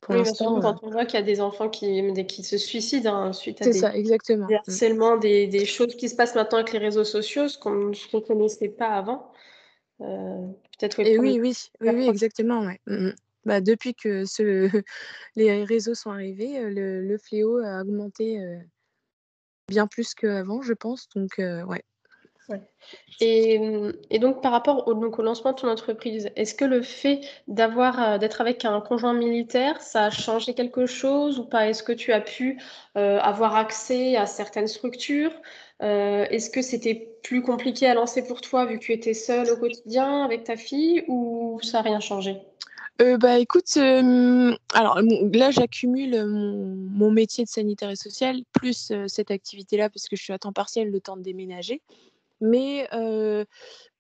Pour 0.01 0.15
oui, 0.15 0.23
l'instant, 0.23 0.61
quand 0.61 0.79
on 0.83 0.91
voit 0.91 1.05
qu'il 1.05 1.19
y 1.19 1.23
a 1.23 1.27
des 1.27 1.41
enfants 1.41 1.69
qui, 1.69 2.03
qui 2.27 2.45
se 2.45 2.57
suicident 2.57 3.15
hein, 3.15 3.33
suite 3.33 3.61
à 3.63 3.65
des, 3.65 3.73
ça, 3.73 3.95
exactement. 3.97 4.47
des 4.47 4.55
mmh. 4.55 4.59
harcèlements, 4.59 5.17
des, 5.17 5.47
des, 5.49 5.65
choses 5.65 5.97
qui 5.97 6.09
se 6.09 6.15
passent 6.15 6.37
maintenant 6.37 6.59
avec 6.59 6.73
les 6.73 6.79
réseaux 6.79 7.05
sociaux, 7.05 7.49
ce 7.49 7.59
qu'on 7.59 7.73
ne 7.73 8.21
connaissait 8.21 8.69
pas 8.69 8.91
avant. 8.91 9.33
Euh, 10.01 10.47
Peut-être 10.79 10.99
oui, 11.21 11.41
oui, 11.41 11.55
oui, 11.81 11.91
oui, 11.93 12.09
exactement. 12.09 12.61
Ouais. 12.61 12.81
Mmh 12.87 13.11
bah, 13.45 13.63
depuis 13.63 13.95
que 13.95 14.27
ce, 14.27 14.69
les 15.37 15.65
réseaux 15.65 15.95
sont 15.95 16.11
arrivés, 16.11 16.61
le, 16.69 17.01
le 17.01 17.19
fléau 17.19 17.59
a 17.59 17.81
augmenté 17.81 18.39
bien 19.69 19.87
plus 19.87 20.15
qu'avant, 20.15 20.61
je 20.61 20.75
pense. 20.75 21.09
Donc, 21.15 21.39
ouais. 21.39 21.83
Et, 23.21 23.59
mmh, 23.59 23.93
et, 24.11 24.19
donc, 24.19 24.43
par 24.43 24.53
rapport 24.53 24.87
au, 24.87 25.23
lancement 25.23 25.53
de 25.53 25.57
ton 25.57 25.69
entreprise, 25.69 26.31
est-ce 26.37 26.55
que 26.55 26.65
le 26.65 26.83
fait 26.83 27.21
euh, 27.49 28.19
d'être 28.19 28.41
avec 28.41 28.65
un 28.65 28.81
conjoint 28.81 29.13
militaire, 29.13 29.81
ça 29.81 30.05
a 30.05 30.11
changé 30.11 30.55
quelque 30.55 30.87
chose 30.87 31.39
ou 31.39 31.45
pas? 31.45 31.69
Est-ce 31.69 31.83
que 31.83 31.93
tu 31.93 32.13
as 32.13 32.21
pu 32.21 32.61
euh, 32.97 33.19
avoir 33.19 33.57
accès 33.57 34.17
à 34.17 34.27
certaines 34.27 34.69
structures? 34.69 35.33
Euh, 35.83 36.27
Est-ce 36.31 36.51
que 36.51 36.63
c'était 36.63 37.09
plus 37.23 37.43
compliqué 37.43 37.87
à 37.87 37.95
lancer 37.95 38.25
pour 38.27 38.41
toi 38.41 38.67
vu 38.67 38.79
que 38.79 38.85
tu 38.85 38.93
étais 38.93 39.15
seule 39.15 39.51
au 39.51 39.57
quotidien 39.57 40.23
avec 40.23 40.45
ta 40.45 40.57
fille 40.57 41.05
ou 41.09 41.59
ça 41.63 41.79
n'a 41.79 41.83
rien 41.83 42.01
changé? 42.01 42.37
Bah 43.21 43.39
écoute, 43.39 43.77
alors 43.77 45.01
là 45.33 45.51
j'accumule 45.53 46.27
mon, 46.27 46.75
mon, 46.91 47.11
métier 47.13 47.45
de 47.45 47.49
sanitaire 47.49 47.91
et 47.91 47.95
social 47.95 48.41
plus 48.53 48.93
cette 49.07 49.31
activité-là 49.31 49.89
parce 49.89 50.09
que 50.09 50.17
je 50.17 50.23
suis 50.25 50.33
à 50.33 50.39
temps 50.41 50.53
partiel 50.53 50.91
le 50.91 51.01
temps 51.01 51.17
de 51.17 51.23
déménager. 51.23 51.81
Mais 52.41 52.89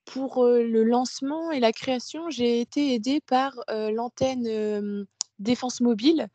pour 0.04 0.44
le 0.44 0.84
lancement 0.84 1.50
et 1.50 1.60
la 1.60 1.72
création, 1.72 2.30
j'ai 2.30 2.60
été 2.60 2.94
aidée 2.94 3.20
par 3.20 3.52
l'antenne 3.68 5.06
défense 5.38 5.80
mobile, 5.80 6.28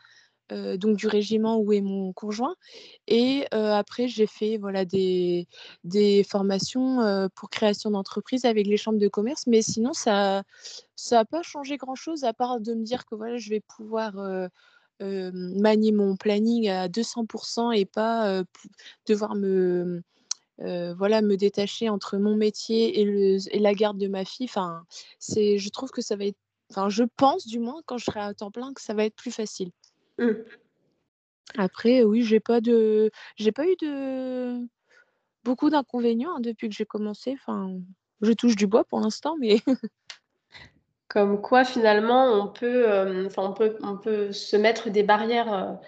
donc 0.50 0.98
du 0.98 1.08
régiment 1.08 1.58
où 1.58 1.74
est 1.74 1.82
mon 1.82 2.14
conjoint. 2.14 2.56
Et 3.08 3.46
après, 3.52 4.08
j'ai 4.08 4.28
fait 4.28 4.58
voilà, 4.58 4.86
des, 4.86 5.48
des 5.84 6.24
formations 6.24 7.30
pour 7.36 7.50
création 7.50 7.90
d'entreprise 7.92 8.46
avec 8.46 8.68
les 8.68 8.78
chambres 8.78 9.00
de 9.00 9.08
commerce. 9.08 9.48
Mais 9.48 9.62
sinon, 9.62 9.94
ça 9.94 10.44
n'a 11.12 11.26
pas 11.26 11.42
changé 11.42 11.78
grand-chose 11.78 12.24
à 12.26 12.34
part 12.34 12.60
de 12.60 12.74
me 12.74 12.84
dire 12.84 13.06
que 13.06 13.16
voilà, 13.16 13.38
je 13.38 13.50
vais 13.50 13.62
pouvoir... 13.62 14.14
manier 15.00 15.92
mon 15.92 16.16
planning 16.16 16.70
à 16.70 16.88
200% 16.88 17.76
et 17.76 17.86
pas 17.86 18.44
devoir 19.06 19.36
me, 19.36 20.02
voilà, 20.60 21.22
me 21.22 21.36
détacher 21.36 21.90
entre 21.90 22.18
mon 22.18 22.36
métier 22.36 23.00
et, 23.00 23.06
le, 23.06 23.38
et, 23.52 23.60
la 23.60 23.74
garde 23.74 23.98
de 23.98 24.08
ma 24.08 24.26
fille. 24.26 24.48
Enfin, 24.50 24.84
c'est, 25.20 25.58
je 25.58 25.70
trouve 25.70 25.92
que 25.92 26.02
ça 26.02 26.16
va 26.16 26.26
être, 26.26 26.38
enfin, 26.70 26.90
je 26.90 27.04
pense 27.18 27.48
du 27.48 27.60
moins 27.60 27.82
quand 27.86 27.98
je 27.98 28.06
serai 28.06 28.20
à 28.20 28.34
temps 28.34 28.52
plein 28.52 28.74
que 28.74 28.82
ça 28.82 28.94
va 28.94 29.06
être 29.06 29.16
plus 29.16 29.32
facile. 29.32 29.72
Mmh. 30.18 30.32
Après, 31.58 32.04
oui, 32.04 32.24
j'ai 32.24 32.40
pas 32.40 32.62
de, 32.62 33.12
j'ai 33.36 33.52
pas 33.52 33.66
eu 33.68 33.76
de 33.82 34.60
beaucoup 35.44 35.70
d'inconvénients 35.70 36.36
hein, 36.38 36.40
depuis 36.40 36.70
que 36.70 36.76
j'ai 36.76 36.86
commencé. 36.86 37.36
Enfin, 37.40 37.78
je 38.22 38.32
touche 38.32 38.56
du 38.56 38.68
bois 38.68 38.86
pour 38.86 39.00
l'instant, 39.00 39.36
mais 39.40 39.60
comme 41.08 41.42
quoi 41.42 41.64
finalement 41.64 42.26
on 42.42 42.48
peut, 42.48 43.26
enfin, 43.26 43.44
on 43.44 43.54
peut, 43.54 43.78
on 43.82 43.98
peut 43.98 44.32
se 44.32 44.56
mettre 44.56 44.90
des 44.90 45.04
barrières 45.04 45.80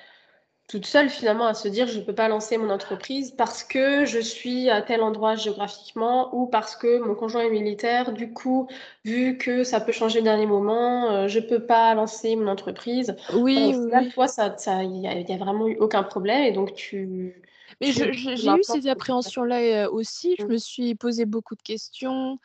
toute 0.67 0.88
seule 0.88 1.10
finalement 1.10 1.45
à 1.45 1.54
se 1.54 1.67
dire 1.67 1.88
je 1.88 1.99
ne 1.99 2.04
peux 2.04 2.15
pas 2.15 2.28
lancer 2.28 2.58
mon 2.58 2.71
entreprise 2.71 3.32
parce 3.32 3.63
que 3.63 4.06
je 4.06 4.19
suis 4.19 4.69
à 4.69 4.82
tel 4.82 5.01
endroit 5.01 5.36
géographiquement 5.36 6.36
ou 6.36 6.47
parce 6.47 6.75
que 6.75 6.97
mon 6.99 7.13
conjoint 7.13 7.43
est 7.43 7.51
militaire. 7.51 8.13
Du 8.13 8.34
coup, 8.34 8.67
vu 9.04 9.38
que 9.38 9.63
ça 9.63 9.80
peut 9.80 9.91
changer 9.91 10.19
au 10.19 10.23
dernier 10.23 10.47
moment, 10.47 11.12
euh, 11.12 11.28
je 11.28 11.38
ne 11.39 11.45
peux 11.45 11.63
pas 11.63 11.93
lancer 11.93 12.36
mon 12.36 12.47
entreprise. 12.47 13.15
Oui, 13.36 13.75
là, 13.91 14.01
toi, 14.12 14.28
ça, 14.28 14.84
il 14.84 14.91
n'y 14.91 15.08
a, 15.08 15.38
vraiment 15.38 15.67
eu 15.67 15.78
aucun 15.78 16.01
problème 16.01 16.43
et 16.43 16.51
donc 16.51 16.73
tu. 16.73 17.43
Mais 17.80 17.91
j'ai 17.91 18.10
eu 18.10 18.63
ces 18.63 18.88
appréhensions-là 18.88 19.60
euh, 19.86 19.89
aussi. 19.91 20.36
Je 20.39 20.45
mmh. 20.45 20.49
me 20.49 20.58
suis 20.58 20.95
posé 20.95 21.25
beaucoup 21.25 21.56
de 21.56 21.62
questions. 21.62 22.39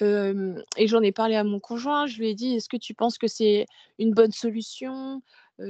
et 0.00 0.86
j'en 0.86 1.02
ai 1.02 1.12
parlé 1.12 1.36
à 1.36 1.44
mon 1.44 1.60
conjoint. 1.60 2.06
Je 2.06 2.18
lui 2.18 2.30
ai 2.30 2.34
dit 2.34 2.54
Est-ce 2.54 2.70
que 2.70 2.78
tu 2.78 2.94
penses 2.94 3.18
que 3.18 3.26
c'est 3.26 3.66
une 3.98 4.14
bonne 4.14 4.32
solution? 4.32 5.20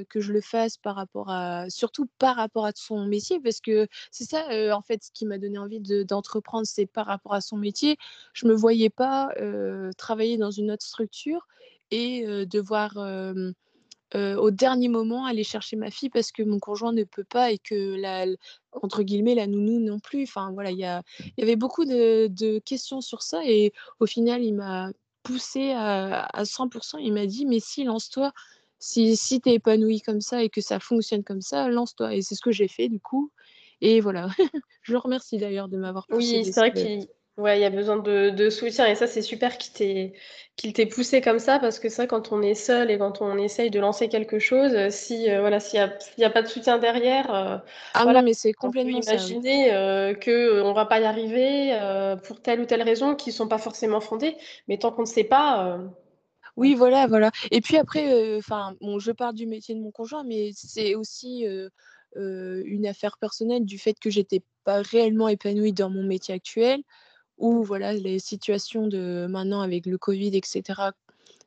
Que 0.08 0.20
je 0.20 0.32
le 0.32 0.40
fasse 0.40 0.76
par 0.76 0.96
rapport 0.96 1.30
à 1.30 1.70
surtout 1.70 2.08
par 2.18 2.36
rapport 2.36 2.66
à 2.66 2.72
son 2.74 3.06
métier 3.06 3.40
parce 3.40 3.60
que 3.60 3.86
c'est 4.10 4.24
ça 4.24 4.46
en 4.74 4.82
fait 4.82 5.04
ce 5.04 5.10
qui 5.12 5.26
m'a 5.26 5.38
donné 5.38 5.58
envie 5.58 5.80
d'entreprendre 6.04 6.66
c'est 6.66 6.86
par 6.86 7.06
rapport 7.06 7.34
à 7.34 7.40
son 7.40 7.56
métier. 7.56 7.96
Je 8.32 8.46
me 8.46 8.54
voyais 8.54 8.90
pas 8.90 9.30
travailler 9.96 10.36
dans 10.36 10.50
une 10.50 10.70
autre 10.70 10.84
structure 10.84 11.46
et 11.90 12.24
devoir 12.46 12.98
au 14.14 14.50
dernier 14.50 14.88
moment 14.88 15.26
aller 15.26 15.44
chercher 15.44 15.76
ma 15.76 15.90
fille 15.90 16.10
parce 16.10 16.32
que 16.32 16.42
mon 16.42 16.58
conjoint 16.58 16.92
ne 16.92 17.04
peut 17.04 17.24
pas 17.24 17.52
et 17.52 17.58
que 17.58 18.00
la 18.00 18.26
entre 18.72 19.02
guillemets 19.02 19.34
la 19.34 19.46
nounou 19.46 19.80
non 19.80 19.98
plus. 19.98 20.24
Enfin 20.24 20.50
voilà 20.52 20.70
il 20.70 20.78
y, 20.78 21.40
y 21.40 21.42
avait 21.42 21.56
beaucoup 21.56 21.84
de, 21.84 22.28
de, 22.28 22.58
questions 22.58 23.00
sur 23.00 23.22
ça 23.22 23.40
et 23.44 23.72
au 24.00 24.06
final 24.06 24.42
il 24.42 24.54
m'a 24.54 24.90
poussé 25.22 25.72
à, 25.72 26.24
à 26.24 26.44
100% 26.44 26.98
il 27.00 27.12
m'a 27.12 27.26
dit 27.26 27.44
mais 27.44 27.60
si 27.60 27.84
lance-toi 27.84 28.32
si, 28.78 29.16
si 29.16 29.40
tu 29.40 29.50
es 29.50 29.54
épanoui 29.54 30.00
comme 30.00 30.20
ça 30.20 30.42
et 30.42 30.48
que 30.48 30.60
ça 30.60 30.80
fonctionne 30.80 31.24
comme 31.24 31.42
ça, 31.42 31.68
lance-toi. 31.68 32.14
Et 32.14 32.22
c'est 32.22 32.34
ce 32.34 32.40
que 32.40 32.52
j'ai 32.52 32.68
fait 32.68 32.88
du 32.88 33.00
coup. 33.00 33.30
Et 33.80 34.00
voilà. 34.00 34.28
je 34.82 34.92
le 34.92 34.98
remercie 34.98 35.38
d'ailleurs 35.38 35.68
de 35.68 35.76
m'avoir 35.76 36.06
poussé. 36.06 36.38
Oui, 36.38 36.44
c'est 36.44 36.60
vrai 36.60 36.72
qu'il 36.72 37.06
ouais, 37.36 37.60
y 37.60 37.64
a 37.64 37.70
besoin 37.70 37.96
de, 37.96 38.30
de, 38.30 38.50
soutien. 38.50 38.86
Et 38.86 38.94
ça, 38.94 39.06
c'est 39.06 39.22
super 39.22 39.56
qu'il 39.58 40.72
t'ait, 40.72 40.86
poussé 40.86 41.20
comme 41.20 41.38
ça 41.38 41.58
parce 41.58 41.78
que 41.78 41.88
vrai, 41.88 42.06
quand 42.06 42.32
on 42.32 42.42
est 42.42 42.54
seul 42.54 42.90
et 42.90 42.98
quand 42.98 43.20
on 43.20 43.38
essaye 43.38 43.70
de 43.70 43.80
lancer 43.80 44.08
quelque 44.08 44.38
chose, 44.38 44.74
euh, 44.74 44.90
si 44.90 45.30
euh, 45.30 45.40
voilà, 45.40 45.60
s'il 45.60 45.80
n'y 46.18 46.24
a, 46.24 46.26
a, 46.26 46.30
pas 46.30 46.42
de 46.42 46.48
soutien 46.48 46.78
derrière, 46.78 47.32
euh, 47.32 47.56
ah 47.94 48.02
voilà, 48.02 48.22
mais 48.22 48.34
c'est 48.34 48.52
complètement 48.52 48.98
on 48.98 49.00
peut 49.00 49.06
imaginer 49.06 49.72
euh, 49.72 50.14
qu'on 50.14 50.68
ne 50.68 50.74
va 50.74 50.86
pas 50.86 51.00
y 51.00 51.04
arriver 51.04 51.78
pour 52.24 52.42
telle 52.42 52.60
ou 52.60 52.66
telle 52.66 52.82
raison 52.82 53.14
qui 53.14 53.30
ne 53.30 53.34
sont 53.34 53.48
pas 53.48 53.58
forcément 53.58 54.00
fondées. 54.00 54.36
Mais 54.66 54.78
tant 54.78 54.90
qu'on 54.90 55.02
ne 55.02 55.06
sait 55.06 55.24
pas 55.24 55.78
oui, 56.58 56.74
voilà, 56.74 57.06
voilà. 57.06 57.30
Et 57.52 57.60
puis 57.60 57.76
après, 57.76 58.36
enfin, 58.36 58.74
bon, 58.80 58.98
je 58.98 59.12
parle 59.12 59.34
du 59.34 59.46
métier 59.46 59.76
de 59.76 59.80
mon 59.80 59.92
conjoint, 59.92 60.24
mais 60.24 60.50
c'est 60.54 60.96
aussi 60.96 61.46
une 62.16 62.86
affaire 62.86 63.16
personnelle 63.18 63.64
du 63.64 63.78
fait 63.78 63.94
que 64.00 64.10
j'étais 64.10 64.42
pas 64.64 64.82
réellement 64.82 65.28
épanouie 65.28 65.72
dans 65.72 65.88
mon 65.88 66.02
métier 66.02 66.34
actuel, 66.34 66.82
où 67.36 67.62
voilà, 67.62 67.92
les 67.92 68.18
situations 68.18 68.88
de 68.88 69.28
maintenant 69.30 69.60
avec 69.60 69.86
le 69.86 69.98
Covid, 69.98 70.36
etc., 70.36 70.90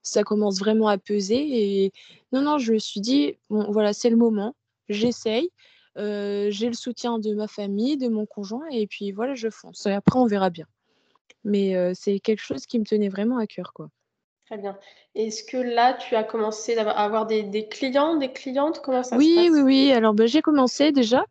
ça 0.01 0.23
commence 0.23 0.59
vraiment 0.59 0.87
à 0.87 0.97
peser. 0.97 1.85
Et 1.85 1.91
non, 2.31 2.41
non, 2.41 2.57
je 2.57 2.71
me 2.71 2.79
suis 2.79 3.01
dit, 3.01 3.35
bon, 3.49 3.69
voilà, 3.69 3.91
c'est 3.91 4.09
le 4.09 4.15
moment, 4.15 4.55
j'essaye. 4.87 5.51
j'ai 5.97 6.67
le 6.67 6.73
soutien 6.73 7.19
de 7.19 7.33
ma 7.33 7.47
famille, 7.47 7.97
de 7.97 8.07
mon 8.07 8.25
conjoint, 8.25 8.65
et 8.71 8.87
puis 8.87 9.11
voilà, 9.11 9.35
je 9.35 9.49
fonce. 9.49 9.85
Et 9.85 9.91
après, 9.91 10.19
on 10.19 10.25
verra 10.25 10.49
bien. 10.49 10.67
Mais 11.43 11.93
c'est 11.95 12.19
quelque 12.19 12.41
chose 12.41 12.65
qui 12.65 12.79
me 12.79 12.85
tenait 12.85 13.09
vraiment 13.09 13.37
à 13.37 13.47
cœur, 13.47 13.73
quoi. 13.73 13.89
Très 14.51 14.59
bien. 14.59 14.77
Est-ce 15.15 15.45
que 15.45 15.55
là, 15.55 15.93
tu 15.93 16.13
as 16.13 16.25
commencé 16.25 16.77
à 16.77 16.89
avoir 16.89 17.25
des, 17.25 17.69
clients, 17.69 18.17
des 18.17 18.33
clientes? 18.33 18.81
Comment 18.83 19.01
ça 19.01 19.15
oui, 19.15 19.29
se 19.29 19.35
passe? 19.35 19.49
Oui, 19.53 19.61
oui, 19.61 19.91
Alors, 19.93 20.13
ben, 20.13 20.27
j'ai 20.27 20.41
commencé 20.41 20.91
déjà. 20.91 21.23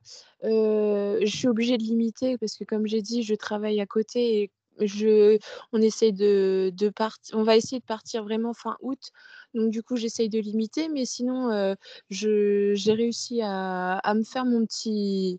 Euh, 0.45 1.19
je 1.21 1.37
suis 1.37 1.47
obligée 1.47 1.77
de 1.77 1.83
limiter 1.83 2.39
parce 2.39 2.57
que, 2.57 2.65
comme 2.65 2.87
j'ai 2.87 3.03
dit, 3.03 3.23
je 3.23 3.35
travaille 3.35 3.79
à 3.79 3.85
côté 3.85 4.41
et 4.41 4.51
je, 4.87 5.39
on 5.75 5.83
essaie 5.83 6.13
de, 6.13 6.73
de 6.75 6.89
partir. 6.89 7.37
On 7.37 7.43
va 7.43 7.57
essayer 7.57 7.81
de 7.81 7.85
partir 7.85 8.25
vraiment 8.25 8.55
fin 8.55 8.79
août 8.81 9.11
Donc 9.53 9.71
du 9.71 9.83
coup, 9.83 9.97
j'essaye 9.97 10.31
de 10.31 10.39
limiter, 10.39 10.89
mais 10.89 11.05
sinon, 11.05 11.75
j'ai 12.09 12.93
réussi 12.95 13.43
à, 13.43 13.99
à, 13.99 14.15
me 14.15 14.23
faire 14.23 14.47
mon 14.47 14.65
petit, 14.65 15.39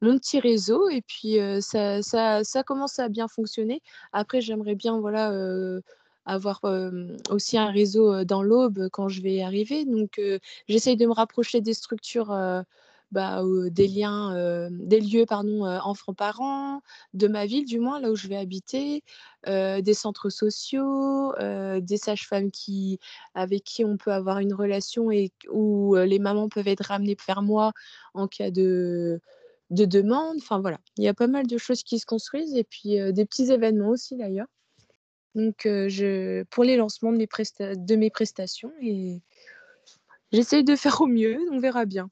mon 0.00 0.16
petit 0.16 0.38
réseau 0.38 0.88
et 0.90 1.02
puis 1.02 1.38
ça, 1.60 2.02
ça, 2.02 2.44
ça, 2.44 2.62
commence 2.62 3.00
à 3.00 3.08
bien 3.08 3.26
fonctionner. 3.26 3.82
Après, 4.12 4.40
j'aimerais 4.40 4.76
bien 4.76 5.00
voilà, 5.00 5.32
avoir 6.26 6.60
aussi 7.30 7.56
un 7.56 7.70
réseau 7.70 8.24
dans 8.24 8.42
l'aube 8.42 8.88
quand 8.92 9.08
je 9.08 9.22
vais 9.22 9.42
arriver. 9.42 9.84
Donc, 9.84 10.20
j'essaye 10.68 10.96
de 10.96 11.06
me 11.06 11.12
rapprocher 11.12 11.60
des 11.60 11.74
structures. 11.74 12.36
Bah, 13.12 13.40
des 13.70 13.86
liens, 13.86 14.68
des 14.68 15.00
lieux 15.00 15.26
pardon, 15.26 15.64
enfants-parents, 15.64 16.82
de 17.14 17.28
ma 17.28 17.46
ville 17.46 17.64
du 17.64 17.78
moins, 17.78 18.00
là 18.00 18.10
où 18.10 18.16
je 18.16 18.26
vais 18.26 18.36
habiter, 18.36 19.04
des 19.46 19.94
centres 19.94 20.28
sociaux, 20.28 21.32
des 21.38 21.96
sages-femmes 21.98 22.50
qui, 22.50 22.98
avec 23.34 23.62
qui 23.62 23.84
on 23.84 23.96
peut 23.96 24.12
avoir 24.12 24.40
une 24.40 24.52
relation 24.52 25.12
et 25.12 25.30
où 25.52 25.94
les 25.94 26.18
mamans 26.18 26.48
peuvent 26.48 26.66
être 26.66 26.86
ramenées 26.86 27.16
vers 27.28 27.42
moi 27.42 27.72
en 28.12 28.26
cas 28.26 28.50
de, 28.50 29.20
de 29.70 29.84
demande. 29.84 30.38
Enfin 30.38 30.58
voilà, 30.58 30.78
il 30.98 31.04
y 31.04 31.08
a 31.08 31.14
pas 31.14 31.28
mal 31.28 31.46
de 31.46 31.58
choses 31.58 31.84
qui 31.84 32.00
se 32.00 32.06
construisent 32.06 32.56
et 32.56 32.64
puis 32.64 32.98
des 33.12 33.24
petits 33.24 33.52
événements 33.52 33.90
aussi 33.90 34.16
d'ailleurs. 34.16 34.48
Donc 35.36 35.60
je, 35.64 36.42
pour 36.44 36.64
les 36.64 36.76
lancements 36.76 37.12
de 37.12 37.18
mes, 37.18 37.28
de 37.76 37.96
mes 37.96 38.10
prestations 38.10 38.72
et 38.80 39.20
j'essaye 40.32 40.64
de 40.64 40.74
faire 40.74 41.00
au 41.00 41.06
mieux, 41.06 41.38
on 41.52 41.60
verra 41.60 41.84
bien. 41.84 42.10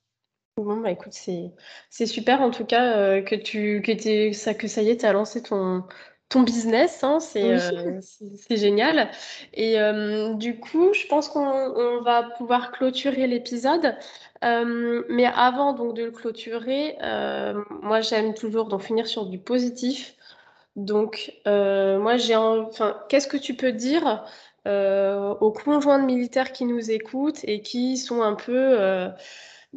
Bon, 0.56 0.76
bah 0.76 0.92
écoute, 0.92 1.14
c'est 1.14 2.06
super 2.06 2.40
en 2.42 2.50
tout 2.50 2.64
cas 2.64 3.22
que 3.22 3.34
tu 3.34 3.82
que, 3.82 4.32
ça, 4.32 4.54
que 4.54 4.68
ça 4.68 4.82
y 4.82 4.90
est, 4.90 4.98
tu 4.98 5.06
as 5.06 5.12
lancé 5.12 5.42
ton, 5.42 5.82
ton 6.28 6.42
business, 6.42 7.02
hein, 7.02 7.18
c'est 7.18 7.58
génial. 8.50 9.10
Et 9.52 9.78
du 10.34 10.60
coup, 10.60 10.92
je 10.92 11.06
pense 11.06 11.28
qu'on 11.28 12.02
va 12.02 12.22
pouvoir 12.36 12.72
clôturer 12.72 13.26
l'épisode. 13.26 13.96
mais 14.42 15.26
avant 15.26 15.72
donc 15.72 15.96
de 15.96 16.04
le 16.04 16.10
clôturer, 16.12 16.96
moi 17.82 18.00
j'aime 18.00 18.34
toujours 18.34 18.68
donc 18.68 18.82
finir 18.82 19.06
sur 19.06 19.26
du 19.26 19.38
positif. 19.38 20.14
Donc 20.76 21.32
moi 21.44 22.16
j'ai 22.16 22.36
enfin 22.36 22.98
qu'est-ce 23.08 23.28
que 23.28 23.36
tu 23.36 23.54
peux 23.54 23.72
dire 23.72 24.24
aux 24.66 25.52
conjoints 25.52 25.98
de 25.98 26.06
militaires 26.06 26.52
qui 26.52 26.64
nous 26.64 26.90
écoutent 26.90 27.44
et 27.44 27.62
qui 27.62 27.96
sont 27.96 28.22
un 28.22 28.34
peu 28.34 29.12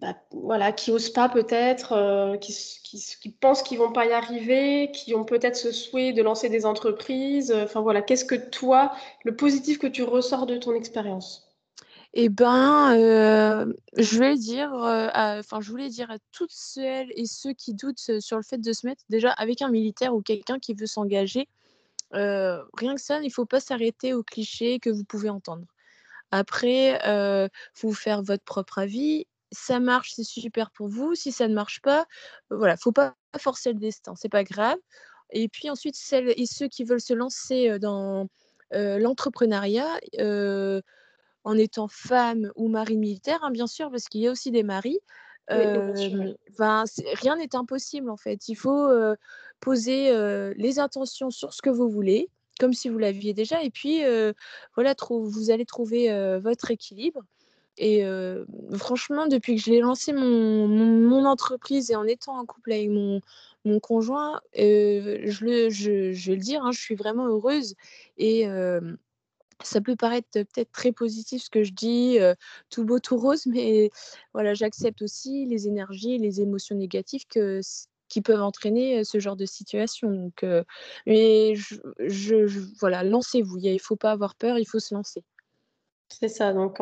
bah, 0.01 0.15
voilà, 0.31 0.71
qui 0.71 0.91
osent 0.91 1.09
pas 1.09 1.27
peut-être, 1.27 1.93
euh, 1.93 2.37
qui, 2.37 2.53
qui, 2.83 3.29
pensent 3.31 3.63
qu'ils 3.63 3.79
vont 3.79 3.91
pas 3.91 4.05
y 4.05 4.11
arriver, 4.11 4.91
qui 4.91 5.15
ont 5.15 5.25
peut-être 5.25 5.55
ce 5.55 5.71
souhait 5.71 6.13
de 6.13 6.21
lancer 6.21 6.49
des 6.49 6.65
entreprises. 6.67 7.51
Euh, 7.51 7.63
enfin 7.63 7.81
voilà, 7.81 8.01
qu'est-ce 8.03 8.25
que 8.25 8.35
toi, 8.35 8.93
le 9.23 9.35
positif 9.35 9.79
que 9.79 9.87
tu 9.87 10.03
ressors 10.03 10.45
de 10.45 10.57
ton 10.57 10.73
expérience? 10.75 11.46
Eh 12.19 12.29
ben, 12.29 12.97
euh, 12.97 13.71
je 13.95 14.17
vais 14.17 14.35
dire, 14.35 14.71
je 14.73 15.69
voulais 15.69 15.89
dire 15.89 16.09
à 16.09 16.17
toutes 16.31 16.51
celles 16.51 17.11
et 17.15 17.27
ceux 17.27 17.53
qui 17.53 17.75
doutent 17.75 18.19
sur 18.19 18.37
le 18.37 18.43
fait 18.43 18.57
de 18.57 18.73
se 18.73 18.87
mettre 18.87 19.03
déjà 19.07 19.29
avec 19.33 19.61
un 19.61 19.69
militaire 19.69 20.15
ou 20.15 20.23
quelqu'un 20.23 20.57
qui 20.57 20.73
veut 20.73 20.87
s'engager, 20.87 21.47
rien 22.11 22.95
que 22.95 23.01
ça, 23.01 23.19
il 23.19 23.27
ne 23.27 23.31
faut 23.31 23.45
pas 23.45 23.59
s'arrêter 23.59 24.15
aux 24.15 24.23
clichés 24.23 24.79
que 24.79 24.89
vous 24.89 25.03
pouvez 25.03 25.29
entendre. 25.29 25.67
Après, 26.31 26.99
il 27.05 27.49
faut 27.75 27.91
faire 27.93 28.23
votre 28.23 28.43
propre 28.43 28.79
avis 28.79 29.27
ça 29.51 29.79
marche, 29.79 30.13
c'est 30.15 30.23
super 30.23 30.71
pour 30.71 30.87
vous. 30.87 31.13
Si 31.15 31.31
ça 31.31 31.47
ne 31.47 31.53
marche 31.53 31.81
pas, 31.81 32.05
voilà, 32.49 32.77
faut 32.77 32.91
pas 32.91 33.15
forcer 33.37 33.73
le 33.73 33.79
destin, 33.79 34.15
c'est 34.15 34.27
pas 34.27 34.43
grave. 34.43 34.77
Et 35.29 35.49
puis 35.49 35.69
ensuite, 35.69 35.95
celles 35.95 36.33
et 36.35 36.47
ceux 36.47 36.67
qui 36.67 36.83
veulent 36.83 36.99
se 36.99 37.13
lancer 37.13 37.77
dans 37.79 38.27
l'entrepreneuriat, 38.71 39.99
en 41.47 41.57
étant 41.57 41.87
femme 41.87 42.51
ou 42.57 42.67
mari 42.67 42.97
militaire, 42.97 43.39
hein, 43.41 43.51
bien 43.51 43.67
sûr, 43.67 43.89
parce 43.89 44.09
qu'il 44.09 44.19
y 44.19 44.27
a 44.27 44.31
aussi 44.31 44.51
des 44.51 44.63
maris. 44.63 44.99
rien 45.47 47.37
n'est 47.37 47.55
impossible 47.55 48.09
en 48.09 48.17
fait. 48.17 48.49
Il 48.49 48.55
faut 48.55 48.89
poser 49.61 50.11
les 50.57 50.79
intentions 50.79 51.29
sur 51.29 51.53
ce 51.53 51.61
que 51.61 51.69
vous 51.69 51.89
voulez, 51.89 52.29
comme 52.59 52.73
si 52.73 52.89
vous 52.89 52.97
l'aviez 52.97 53.33
déjà, 53.33 53.63
et 53.63 53.69
puis 53.69 54.01
voilà, 54.75 54.93
vous 55.09 55.49
allez 55.49 55.65
trouver 55.65 56.09
votre 56.39 56.69
équilibre. 56.69 57.21
Et 57.77 58.03
franchement, 58.73 59.27
depuis 59.27 59.55
que 59.55 59.61
j'ai 59.61 59.79
lancé 59.79 60.11
mon, 60.11 60.67
mon, 60.67 61.23
entreprise 61.23 61.91
et 61.91 61.95
en 61.95 62.03
étant 62.05 62.37
en 62.37 62.45
couple 62.45 62.73
avec 62.73 62.89
mon, 62.89 63.21
mon 63.63 63.79
conjoint, 63.79 64.41
je, 64.53 65.45
le, 65.45 65.69
je, 65.69 66.11
je, 66.11 66.31
vais 66.31 66.35
le 66.35 66.41
dire, 66.41 66.65
hein, 66.65 66.73
je 66.73 66.81
suis 66.81 66.95
vraiment 66.95 67.27
heureuse. 67.27 67.75
Et 68.17 68.45
ça 69.63 69.81
peut 69.81 69.95
paraître 69.95 70.27
peut-être 70.31 70.71
très 70.71 70.91
positif 70.91 71.43
ce 71.43 71.49
que 71.49 71.63
je 71.63 71.73
dis, 71.73 72.17
tout 72.69 72.85
beau, 72.85 72.99
tout 72.99 73.17
rose, 73.17 73.45
mais 73.47 73.89
voilà, 74.33 74.53
j'accepte 74.53 75.01
aussi 75.01 75.45
les 75.45 75.67
énergies 75.67 76.17
les 76.17 76.41
émotions 76.41 76.75
négatives 76.75 77.25
qui 78.07 78.21
peuvent 78.21 78.41
entraîner 78.41 79.03
ce 79.03 79.19
genre 79.19 79.35
de 79.35 79.45
situation. 79.45 80.11
Donc, 80.11 80.45
mais 81.05 81.55
je, 81.55 82.47
voilà, 82.79 83.03
lancez-vous. 83.03 83.57
Il 83.57 83.73
ne 83.73 83.79
faut 83.79 83.95
pas 83.95 84.11
avoir 84.11 84.35
peur, 84.35 84.57
il 84.59 84.65
faut 84.65 84.79
se 84.79 84.93
lancer. 84.93 85.23
C'est 86.09 86.29
ça. 86.29 86.53
Donc, 86.53 86.77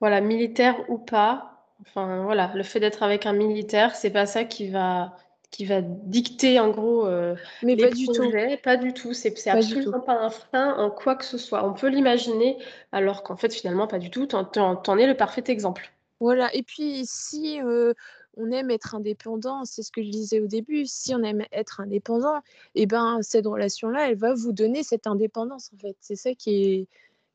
voilà, 0.00 0.20
militaire 0.20 0.76
ou 0.90 0.98
pas, 0.98 1.66
enfin 1.80 2.24
voilà, 2.24 2.52
le 2.54 2.62
fait 2.62 2.80
d'être 2.80 3.02
avec 3.02 3.26
un 3.26 3.32
militaire, 3.32 3.94
c'est 3.96 4.10
pas 4.10 4.26
ça 4.26 4.44
qui 4.44 4.68
va 4.68 5.16
qui 5.50 5.64
va 5.64 5.80
dicter 5.80 6.58
en 6.60 6.70
gros 6.70 7.06
euh, 7.06 7.34
Mais 7.62 7.76
pas 7.76 7.90
du 7.90 8.06
tout. 8.06 8.30
Pas 8.62 8.76
du 8.76 8.92
tout. 8.92 9.12
C'est 9.12 9.34
absolument 9.48 10.00
pas 10.00 10.18
un 10.20 10.30
frein 10.30 10.74
en 10.74 10.90
quoi 10.90 11.14
que 11.14 11.24
ce 11.24 11.38
soit. 11.38 11.66
On 11.66 11.72
peut 11.72 11.88
l'imaginer, 11.88 12.58
alors 12.92 13.22
qu'en 13.22 13.36
fait 13.36 13.52
finalement 13.54 13.86
pas 13.86 13.98
du 13.98 14.10
tout. 14.10 14.26
T'en, 14.26 14.50
en 14.56 14.98
es 14.98 15.06
le 15.06 15.16
parfait 15.16 15.44
exemple. 15.46 15.92
Voilà. 16.20 16.54
Et 16.54 16.62
puis 16.62 17.02
si 17.04 17.60
euh, 17.62 17.94
on 18.36 18.50
aime 18.50 18.70
être 18.70 18.94
indépendant, 18.94 19.64
c'est 19.64 19.82
ce 19.82 19.92
que 19.92 20.02
je 20.02 20.10
disais 20.10 20.40
au 20.40 20.46
début. 20.46 20.84
Si 20.86 21.14
on 21.14 21.22
aime 21.22 21.44
être 21.52 21.80
indépendant, 21.80 22.38
et 22.74 22.82
eh 22.82 22.86
ben 22.86 23.20
cette 23.22 23.46
relation-là, 23.46 24.10
elle 24.10 24.16
va 24.16 24.34
vous 24.34 24.52
donner 24.52 24.82
cette 24.82 25.06
indépendance 25.06 25.70
en 25.74 25.78
fait. 25.78 25.96
C'est 26.00 26.16
ça 26.16 26.34
qui 26.34 26.64
est 26.64 26.86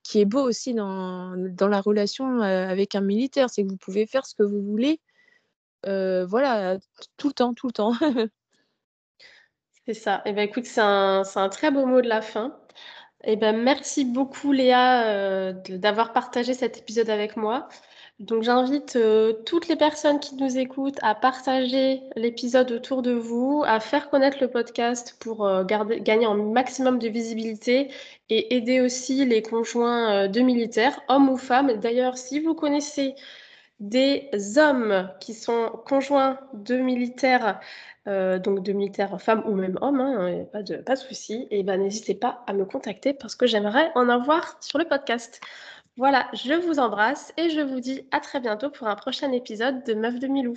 qui 0.03 0.19
est 0.19 0.25
beau 0.25 0.41
aussi 0.41 0.73
dans, 0.73 1.35
dans 1.37 1.67
la 1.67 1.79
relation 1.79 2.41
avec 2.41 2.95
un 2.95 3.01
militaire, 3.01 3.51
c'est 3.51 3.63
que 3.63 3.69
vous 3.69 3.77
pouvez 3.77 4.07
faire 4.07 4.25
ce 4.25 4.33
que 4.33 4.41
vous 4.41 4.61
voulez, 4.61 4.99
voilà, 5.85 6.77
tout 7.17 7.27
le 7.27 7.33
temps, 7.33 7.53
tout 7.53 7.67
le 7.67 7.73
temps. 7.73 7.93
c'est 9.85 9.93
ça. 9.93 10.21
Eh 10.25 10.33
ben, 10.33 10.43
écoute, 10.43 10.65
c'est 10.65 10.81
un, 10.81 11.23
un, 11.35 11.49
très 11.49 11.71
beau 11.71 11.85
mot 11.85 12.01
de 12.01 12.09
la 12.09 12.21
fin. 12.21 12.57
Eh 13.23 13.35
ben, 13.35 13.55
merci 13.57 14.05
beaucoup 14.05 14.51
Léa 14.51 15.53
d'avoir 15.53 16.13
partagé 16.13 16.53
cet 16.53 16.77
épisode 16.77 17.09
avec 17.09 17.37
moi. 17.37 17.67
Donc 18.19 18.43
j'invite 18.43 18.97
toutes 19.45 19.67
les 19.67 19.75
personnes 19.75 20.19
qui 20.19 20.35
nous 20.35 20.57
écoutent 20.57 20.99
à 21.01 21.15
partager 21.15 22.01
l'épisode 22.15 22.71
autour 22.71 23.01
de 23.01 23.13
vous, 23.13 23.63
à 23.65 23.79
faire 23.79 24.09
connaître 24.11 24.37
le 24.41 24.47
podcast 24.47 25.17
pour 25.19 25.49
gagner 25.65 26.25
un 26.27 26.35
maximum 26.35 26.99
de 26.99 27.07
visibilité 27.09 27.91
et 28.29 28.55
aider 28.55 28.79
aussi 28.81 29.25
les 29.25 29.41
conjoints 29.41 30.27
de 30.27 30.41
militaires, 30.41 30.99
hommes 31.07 31.29
ou 31.29 31.37
femmes. 31.37 31.73
D'ailleurs, 31.79 32.17
si 32.17 32.39
vous 32.39 32.53
connaissez 32.53 33.15
des 33.81 34.29
hommes 34.57 35.09
qui 35.19 35.33
sont 35.33 35.71
conjoints 35.85 36.39
de 36.53 36.77
militaires, 36.77 37.59
donc 38.05 38.63
de 38.63 38.71
militaires 38.71 39.19
femmes 39.21 39.43
ou 39.45 39.55
même 39.55 39.77
hommes, 39.81 39.99
hein, 39.99 40.45
pas 40.53 40.63
de, 40.63 40.77
pas 40.77 40.93
de 40.93 40.99
souci, 40.99 41.47
et 41.51 41.63
ben 41.63 41.81
n'hésitez 41.81 42.15
pas 42.15 42.43
à 42.47 42.53
me 42.53 42.63
contacter 42.63 43.13
parce 43.13 43.35
que 43.35 43.47
j'aimerais 43.47 43.91
en 43.95 44.07
avoir 44.07 44.57
sur 44.61 44.79
le 44.79 44.85
podcast. 44.85 45.41
Voilà, 45.97 46.27
je 46.33 46.53
vous 46.53 46.79
embrasse 46.79 47.33
et 47.37 47.49
je 47.49 47.59
vous 47.59 47.81
dis 47.81 48.07
à 48.11 48.19
très 48.19 48.39
bientôt 48.39 48.69
pour 48.69 48.87
un 48.87 48.95
prochain 48.95 49.31
épisode 49.33 49.83
de 49.83 49.93
Meuf 49.93 50.19
de 50.19 50.27
Milou. 50.27 50.55